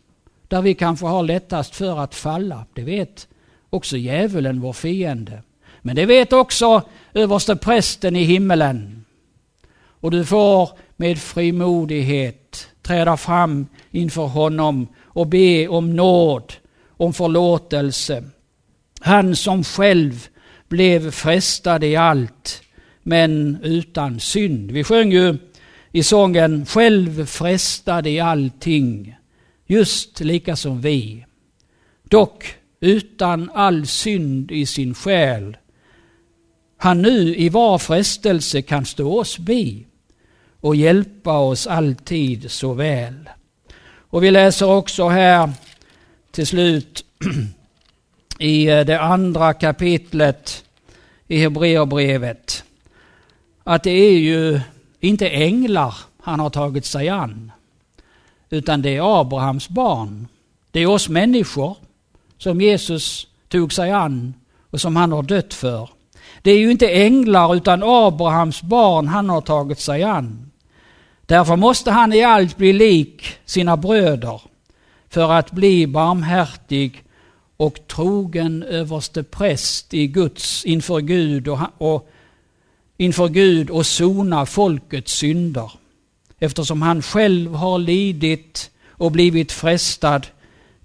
där 0.48 0.62
vi 0.62 0.74
kanske 0.74 1.06
har 1.06 1.22
lättast 1.22 1.76
för 1.76 1.98
att 1.98 2.14
falla. 2.14 2.66
Det 2.72 2.82
vet 2.82 3.28
också 3.70 3.96
djävulen, 3.96 4.60
vår 4.60 4.72
fiende. 4.72 5.42
Men 5.82 5.96
det 5.96 6.06
vet 6.06 6.32
också 6.32 6.82
överste 7.12 7.56
prästen 7.56 8.16
i 8.16 8.24
himmelen. 8.24 9.04
Och 9.76 10.10
du 10.10 10.24
får 10.24 10.70
med 10.96 11.18
frimodighet 11.18 12.68
träda 12.82 13.16
fram 13.16 13.66
inför 13.90 14.26
honom 14.26 14.88
och 15.02 15.26
be 15.26 15.68
om 15.68 15.96
nåd, 15.96 16.52
om 16.88 17.12
förlåtelse. 17.12 18.24
Han 19.00 19.36
som 19.36 19.64
själv 19.64 20.28
blev 20.68 21.10
frestad 21.10 21.84
i 21.84 21.96
allt, 21.96 22.63
men 23.04 23.58
utan 23.62 24.20
synd. 24.20 24.70
Vi 24.70 24.84
sjöng 24.84 25.12
ju 25.12 25.36
i 25.92 26.02
sången 26.02 26.66
själv 26.66 27.26
frestad 27.26 28.06
i 28.06 28.20
allting, 28.20 29.16
just 29.66 30.20
lika 30.20 30.56
som 30.56 30.80
vi. 30.80 31.24
Dock 32.02 32.54
utan 32.80 33.50
all 33.54 33.86
synd 33.86 34.50
i 34.50 34.66
sin 34.66 34.94
själ. 34.94 35.56
Han 36.76 37.02
nu 37.02 37.36
i 37.36 37.48
var 37.48 37.78
frestelse 37.78 38.62
kan 38.62 38.84
stå 38.84 39.20
oss 39.20 39.38
bi 39.38 39.86
och 40.60 40.76
hjälpa 40.76 41.38
oss 41.38 41.66
alltid 41.66 42.50
så 42.50 42.72
väl. 42.72 43.30
Och 44.10 44.24
vi 44.24 44.30
läser 44.30 44.66
också 44.66 45.08
här 45.08 45.52
till 46.30 46.46
slut 46.46 47.04
i 48.38 48.64
det 48.64 49.00
andra 49.00 49.54
kapitlet 49.54 50.64
i 51.28 51.38
Hebreerbrevet 51.38 52.64
att 53.64 53.82
det 53.82 53.90
är 53.90 54.18
ju 54.18 54.60
inte 55.00 55.28
änglar 55.28 55.94
han 56.22 56.40
har 56.40 56.50
tagit 56.50 56.84
sig 56.84 57.08
an, 57.08 57.52
utan 58.50 58.82
det 58.82 58.96
är 58.96 59.20
Abrahams 59.20 59.68
barn. 59.68 60.28
Det 60.70 60.80
är 60.80 60.86
oss 60.86 61.08
människor 61.08 61.76
som 62.38 62.60
Jesus 62.60 63.26
tog 63.48 63.72
sig 63.72 63.90
an 63.90 64.34
och 64.70 64.80
som 64.80 64.96
han 64.96 65.12
har 65.12 65.22
dött 65.22 65.54
för. 65.54 65.88
Det 66.42 66.50
är 66.50 66.58
ju 66.58 66.70
inte 66.70 66.88
änglar 66.88 67.54
utan 67.54 67.82
Abrahams 67.82 68.62
barn 68.62 69.08
han 69.08 69.30
har 69.30 69.40
tagit 69.40 69.80
sig 69.80 70.02
an. 70.02 70.50
Därför 71.26 71.56
måste 71.56 71.90
han 71.90 72.12
i 72.12 72.22
allt 72.22 72.56
bli 72.56 72.72
lik 72.72 73.26
sina 73.44 73.76
bröder 73.76 74.40
för 75.08 75.32
att 75.32 75.50
bli 75.50 75.86
barmhärtig 75.86 77.04
och 77.56 77.86
trogen 77.86 78.62
överste 78.62 79.22
präst 79.22 79.94
i 79.94 80.06
Guds, 80.06 80.64
inför 80.64 81.00
Gud 81.00 81.48
och, 81.48 81.58
och 81.78 82.10
inför 82.96 83.28
Gud 83.28 83.70
och 83.70 83.86
sona 83.86 84.46
folkets 84.46 85.12
synder. 85.12 85.72
Eftersom 86.38 86.82
han 86.82 87.02
själv 87.02 87.54
har 87.54 87.78
lidit 87.78 88.70
och 88.88 89.12
blivit 89.12 89.52
frestad 89.52 90.26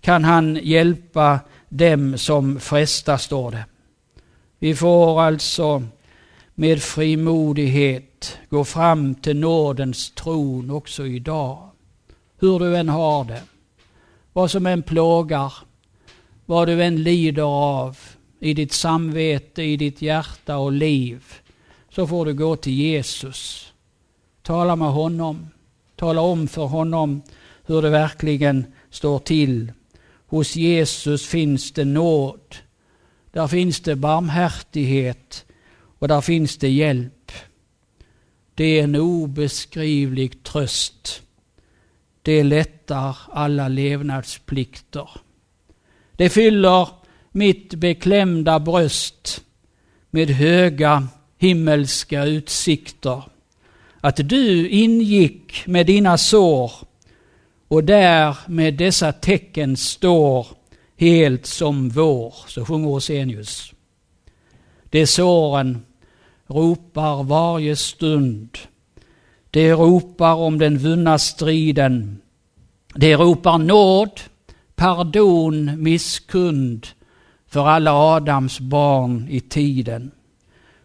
kan 0.01 0.24
han 0.24 0.60
hjälpa 0.64 1.39
dem 1.70 2.18
som 2.18 2.60
frestas, 2.60 3.24
står 3.24 3.51
det. 3.51 3.66
Vi 4.60 4.76
får 4.76 5.22
alltså 5.22 5.84
med 6.55 6.82
frimodighet 6.82 8.38
gå 8.49 8.66
fram 8.66 9.16
till 9.16 9.38
nådens 9.38 10.12
tron 10.12 10.70
också 10.70 11.05
idag. 11.07 11.70
Hur 12.39 12.60
du 12.60 12.78
än 12.78 12.89
har 12.89 13.24
det 13.24 13.41
vad 14.34 14.51
som 14.51 14.66
än 14.66 14.82
plågar, 14.82 15.53
vad 16.45 16.68
du 16.68 16.84
än 16.84 17.03
lider 17.03 17.43
av 17.78 17.97
i 18.39 18.53
ditt 18.53 18.74
samvete, 18.74 19.64
i 19.64 19.78
ditt 19.78 20.01
hjärta 20.01 20.57
och 20.57 20.72
liv, 20.72 21.24
så 22.00 22.08
får 22.08 22.26
du 22.26 22.34
gå 22.34 22.56
till 22.56 22.74
Jesus. 22.74 23.74
Tala 24.41 24.76
med 24.76 24.88
honom. 24.88 25.47
Tala 25.95 26.22
om 26.22 26.47
för 26.47 26.66
honom 26.66 27.22
hur 27.66 27.82
det 27.82 27.89
verkligen 27.89 28.66
står 28.89 29.20
till. 29.20 29.72
Hos 30.28 30.56
Jesus 30.56 31.28
finns 31.28 31.72
det 31.72 31.86
nåd. 31.86 32.56
Där 33.32 33.47
finns 33.47 33.80
det 33.80 33.95
barmhärtighet 33.95 35.45
och 36.00 36.08
där 36.08 36.22
finns 36.22 36.58
det 36.58 36.70
hjälp. 36.70 37.32
Det 38.56 38.80
är 38.80 38.84
en 38.84 38.95
obeskrivlig 38.95 40.43
tröst. 40.43 41.22
Det 42.22 42.43
lättar 42.43 43.18
alla 43.32 43.68
levnadsplikter. 43.68 45.10
Det 46.12 46.30
fyller 46.30 46.88
mitt 47.32 47.74
beklämda 47.74 48.60
bröst 48.60 49.43
med 50.10 50.30
höga 50.30 51.08
himmelska 51.40 52.26
utsikter. 52.26 53.24
Att 54.02 54.30
du 54.30 54.70
ingick 54.70 55.68
med 55.68 55.86
dina 55.86 56.18
sår 56.18 56.72
och 57.68 57.84
där 57.84 58.38
med 58.48 58.74
dessa 58.74 59.12
tecken 59.12 59.78
står 59.78 60.48
helt 60.98 61.46
som 61.46 61.90
vår, 61.90 62.34
så 62.48 62.66
sjunger 62.66 62.90
Osenius. 62.90 63.74
De 64.90 65.08
såren 65.08 65.86
ropar 66.48 67.24
varje 67.24 67.76
stund. 67.76 68.58
De 69.52 69.72
ropar 69.72 70.36
om 70.36 70.60
den 70.60 70.78
vunna 70.78 71.20
striden. 71.20 72.22
De 72.96 73.16
ropar 73.16 73.58
nåd, 73.58 74.20
pardon, 74.76 75.84
misskund 75.84 76.88
för 77.48 77.68
alla 77.68 77.94
Adams 77.94 78.60
barn 78.60 79.28
i 79.30 79.40
tiden. 79.40 80.12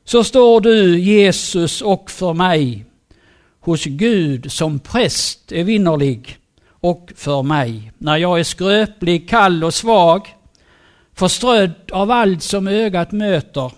Så 0.04 0.24
står 0.24 0.60
du, 0.60 0.98
Jesus, 0.98 1.82
och 1.82 2.10
för 2.10 2.32
mig 2.32 2.84
hos 3.60 3.84
Gud 3.84 4.52
som 4.52 4.78
präst 4.78 5.52
evinnerlig 5.52 6.38
och 6.68 7.12
för 7.16 7.42
mig. 7.42 7.92
När 7.98 8.16
jag 8.16 8.40
är 8.40 8.44
skröplig, 8.44 9.28
kall 9.28 9.64
och 9.64 9.74
svag, 9.74 10.28
förströdd 11.14 11.90
av 11.92 12.10
allt 12.10 12.42
som 12.42 12.68
ögat 12.68 13.12
möter, 13.12 13.72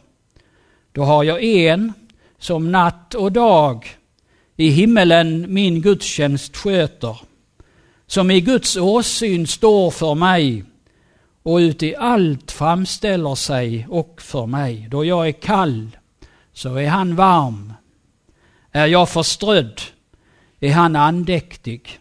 då 0.93 1.03
har 1.03 1.25
jag 1.25 1.45
en 1.45 1.93
som 2.39 2.73
natt 2.73 3.15
och 3.15 3.33
dag 3.33 3.87
i 4.57 4.69
himmelen 4.69 5.55
min 5.55 5.83
gudstjänst 5.83 6.57
sköter, 6.57 7.21
som 8.07 8.31
i 8.31 8.41
Guds 8.41 8.77
åsyn 8.77 9.47
står 9.47 9.91
för 9.91 10.15
mig 10.15 10.65
och 11.43 11.57
ut 11.57 11.83
i 11.83 11.97
allt 11.97 12.53
framställer 12.53 13.35
sig 13.35 13.87
och 13.91 14.23
för 14.23 14.47
mig. 14.47 14.89
Då 14.91 15.05
jag 15.05 15.29
är 15.29 15.33
kall 15.33 15.97
så 16.57 16.75
är 16.75 16.89
han 16.89 17.17
varm. 17.17 17.73
Är 18.73 18.87
jag 18.87 19.09
förströdd 19.09 19.81
är 20.61 20.73
han 20.73 20.97
andäktig. 20.97 21.99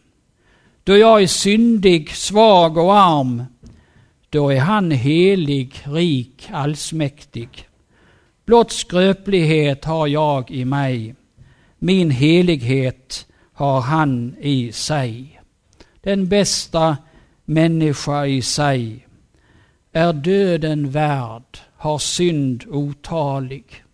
Då 0.84 0.98
jag 0.98 1.22
är 1.22 1.28
syndig, 1.28 2.10
svag 2.10 2.78
och 2.78 2.98
arm, 2.98 3.44
då 4.30 4.50
är 4.50 4.60
han 4.60 4.92
helig, 4.92 5.76
rik, 5.84 6.50
allsmäktig. 6.52 7.70
Blott 8.46 8.72
skröplighet 8.72 9.86
har 9.86 10.08
jag 10.08 10.52
i 10.52 10.66
mig, 10.66 11.16
min 11.80 12.10
helighet 12.10 13.28
har 13.54 13.82
han 13.82 14.36
i 14.40 14.72
sig. 14.72 15.42
Den 16.02 16.28
bästa 16.28 16.98
människa 17.46 18.26
i 18.26 18.42
sig 18.42 19.08
är 19.92 20.14
döden 20.14 20.92
värd, 20.92 21.58
har 21.78 21.98
synd 21.98 22.64
otalig. 22.68 23.85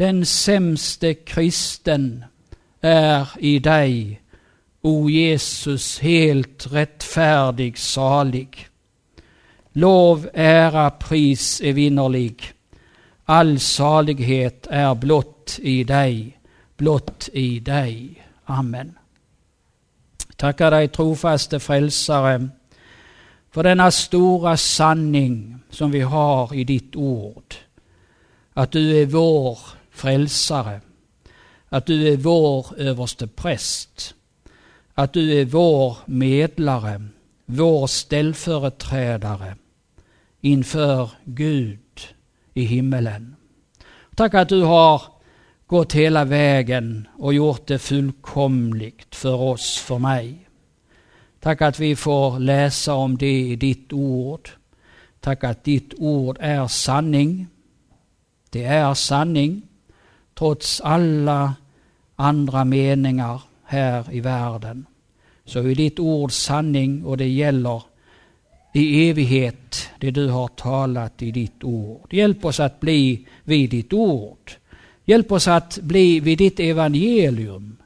Den 0.00 0.26
sämste 0.26 1.14
kristen 1.14 2.24
är 2.80 3.28
i 3.38 3.58
dig, 3.58 4.20
o 4.80 5.10
Jesus, 5.10 5.98
helt 5.98 6.72
rättfärdig, 6.72 7.78
salig. 7.78 8.68
Lov, 9.72 10.28
ära, 10.34 10.90
pris 10.90 11.60
evinnerlig. 11.60 12.52
All 13.24 13.60
salighet 13.60 14.66
är 14.70 14.94
blott 14.94 15.58
i 15.62 15.84
dig, 15.84 16.38
blott 16.76 17.28
i 17.32 17.60
dig. 17.60 18.26
Amen. 18.44 18.98
Tackar 20.36 20.70
dig 20.70 20.88
trofaste 20.88 21.60
frälsare 21.60 22.48
för 23.50 23.62
denna 23.62 23.90
stora 23.90 24.56
sanning 24.56 25.58
som 25.70 25.90
vi 25.90 26.00
har 26.00 26.54
i 26.54 26.64
ditt 26.64 26.96
ord. 26.96 27.54
Att 28.52 28.72
du 28.72 29.02
är 29.02 29.06
vår 29.06 29.58
frälsare. 30.00 30.80
Att 31.68 31.86
du 31.86 32.08
är 32.08 32.16
vår 32.16 32.66
överste 32.76 33.26
präst. 33.26 34.14
Att 34.94 35.12
du 35.12 35.40
är 35.40 35.44
vår 35.44 35.96
medlare, 36.06 37.06
vår 37.46 37.86
ställföreträdare 37.86 39.56
inför 40.40 41.10
Gud 41.24 42.00
i 42.54 42.62
himmelen. 42.62 43.36
Tack 44.14 44.34
att 44.34 44.48
du 44.48 44.62
har 44.62 45.02
gått 45.66 45.92
hela 45.92 46.24
vägen 46.24 47.08
och 47.18 47.34
gjort 47.34 47.66
det 47.66 47.78
fullkomligt 47.78 49.14
för 49.14 49.34
oss, 49.34 49.76
för 49.78 49.98
mig. 49.98 50.48
Tack 51.40 51.62
att 51.62 51.78
vi 51.78 51.96
får 51.96 52.38
läsa 52.38 52.94
om 52.94 53.18
det 53.18 53.40
i 53.40 53.56
ditt 53.56 53.92
ord. 53.92 54.50
Tack 55.20 55.44
att 55.44 55.64
ditt 55.64 55.94
ord 55.98 56.36
är 56.40 56.66
sanning. 56.66 57.46
Det 58.50 58.64
är 58.64 58.94
sanning 58.94 59.69
trots 60.40 60.80
alla 60.80 61.54
andra 62.16 62.64
meningar 62.64 63.42
här 63.64 64.14
i 64.14 64.20
världen. 64.20 64.86
Så 65.44 65.58
är 65.58 65.74
ditt 65.74 65.98
ord 65.98 66.32
sanning 66.32 67.04
och 67.04 67.16
det 67.16 67.28
gäller 67.28 67.82
i 68.74 69.10
evighet 69.10 69.88
det 69.98 70.10
du 70.10 70.28
har 70.28 70.48
talat 70.48 71.22
i 71.22 71.30
ditt 71.30 71.64
ord. 71.64 72.14
Hjälp 72.14 72.44
oss 72.44 72.60
att 72.60 72.80
bli 72.80 73.26
vid 73.44 73.70
ditt 73.70 73.92
ord. 73.92 74.52
Hjälp 75.04 75.32
oss 75.32 75.48
att 75.48 75.78
bli 75.82 76.20
vid 76.20 76.38
ditt 76.38 76.60
evangelium. 76.60 77.76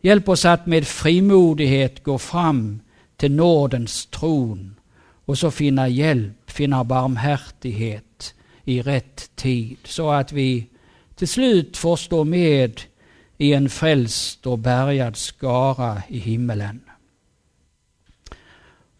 Hjälp 0.00 0.28
oss 0.28 0.44
att 0.44 0.66
med 0.66 0.86
frimodighet 0.86 2.04
gå 2.04 2.18
fram 2.18 2.80
till 3.16 3.32
nådens 3.32 4.06
tron 4.06 4.76
och 5.24 5.38
så 5.38 5.50
finna 5.50 5.88
hjälp, 5.88 6.50
finna 6.50 6.84
barmhärtighet 6.84 8.34
i 8.64 8.82
rätt 8.82 9.30
tid 9.34 9.78
så 9.84 10.10
att 10.10 10.32
vi 10.32 10.66
till 11.16 11.28
slut 11.28 11.76
får 11.76 11.96
stå 11.96 12.24
med 12.24 12.80
i 13.38 13.52
en 13.52 13.68
frälst 13.68 14.46
och 14.46 14.58
bärgad 14.58 15.16
skara 15.16 16.02
i 16.08 16.18
himmelen. 16.18 16.80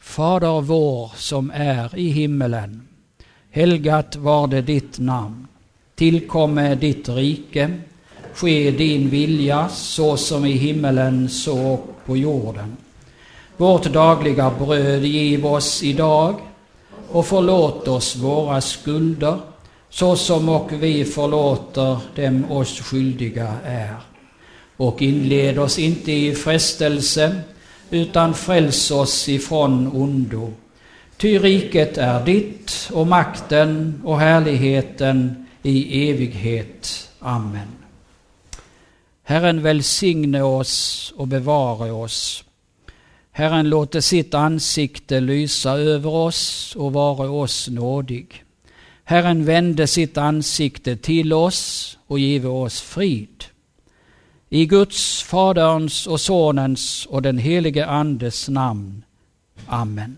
Fader 0.00 0.60
vår 0.60 1.12
som 1.16 1.50
är 1.54 1.98
i 1.98 2.08
himmelen. 2.08 2.88
Helgat 3.50 4.16
var 4.16 4.46
det 4.46 4.62
ditt 4.62 4.98
namn. 4.98 5.46
Tillkomme 5.94 6.74
ditt 6.74 7.08
rike. 7.08 7.80
Ske 8.34 8.70
din 8.70 9.08
vilja 9.08 9.68
så 9.68 10.16
som 10.16 10.44
i 10.44 10.52
himmelen 10.52 11.28
så 11.28 11.80
på 12.06 12.16
jorden. 12.16 12.76
Vårt 13.56 13.84
dagliga 13.84 14.52
bröd 14.58 15.04
giv 15.04 15.46
oss 15.46 15.82
idag 15.82 16.34
och 17.08 17.26
förlåt 17.26 17.88
oss 17.88 18.16
våra 18.16 18.60
skulder 18.60 19.38
så 19.97 20.16
som 20.16 20.49
och 20.49 20.72
vi 20.72 21.05
förlåter 21.05 21.99
dem 22.14 22.51
oss 22.51 22.80
skyldiga 22.80 23.57
är. 23.64 23.97
Och 24.76 25.03
inled 25.03 25.59
oss 25.59 25.78
inte 25.78 26.12
i 26.12 26.34
frestelse 26.34 27.36
utan 27.90 28.34
fräls 28.34 28.90
oss 28.90 29.28
ifrån 29.28 29.86
ondo. 29.86 30.53
Ty 31.16 31.38
riket 31.38 31.99
är 31.99 32.24
ditt 32.24 32.90
och 32.92 33.07
makten 33.07 34.01
och 34.05 34.20
härligheten 34.20 35.47
i 35.62 36.11
evighet. 36.11 37.11
Amen. 37.18 37.68
Herren 39.22 39.62
välsigne 39.62 40.42
oss 40.42 41.12
och 41.16 41.28
bevare 41.28 41.92
oss. 41.92 42.44
Herren 43.30 43.68
låte 43.68 44.03
sitt 44.03 44.34
ansikte 44.34 45.20
lysa 45.20 45.72
över 45.72 46.11
oss 46.11 46.76
och 46.76 46.92
vare 46.92 47.28
oss 47.28 47.68
nådig. 47.68 48.45
Herren 49.09 49.44
vände 49.44 49.86
sitt 49.86 50.18
ansikte 50.18 50.96
till 50.96 51.32
oss 51.32 51.98
och 52.07 52.18
give 52.18 52.48
oss 52.48 52.80
frid. 52.80 53.44
I 54.48 54.66
Guds, 54.66 55.22
Faderns 55.22 56.07
och 56.07 56.20
Sonens 56.20 57.07
och 57.07 57.22
den 57.22 57.38
helige 57.38 57.86
Andes 57.86 58.48
namn. 58.48 59.04
Amen. 59.66 60.16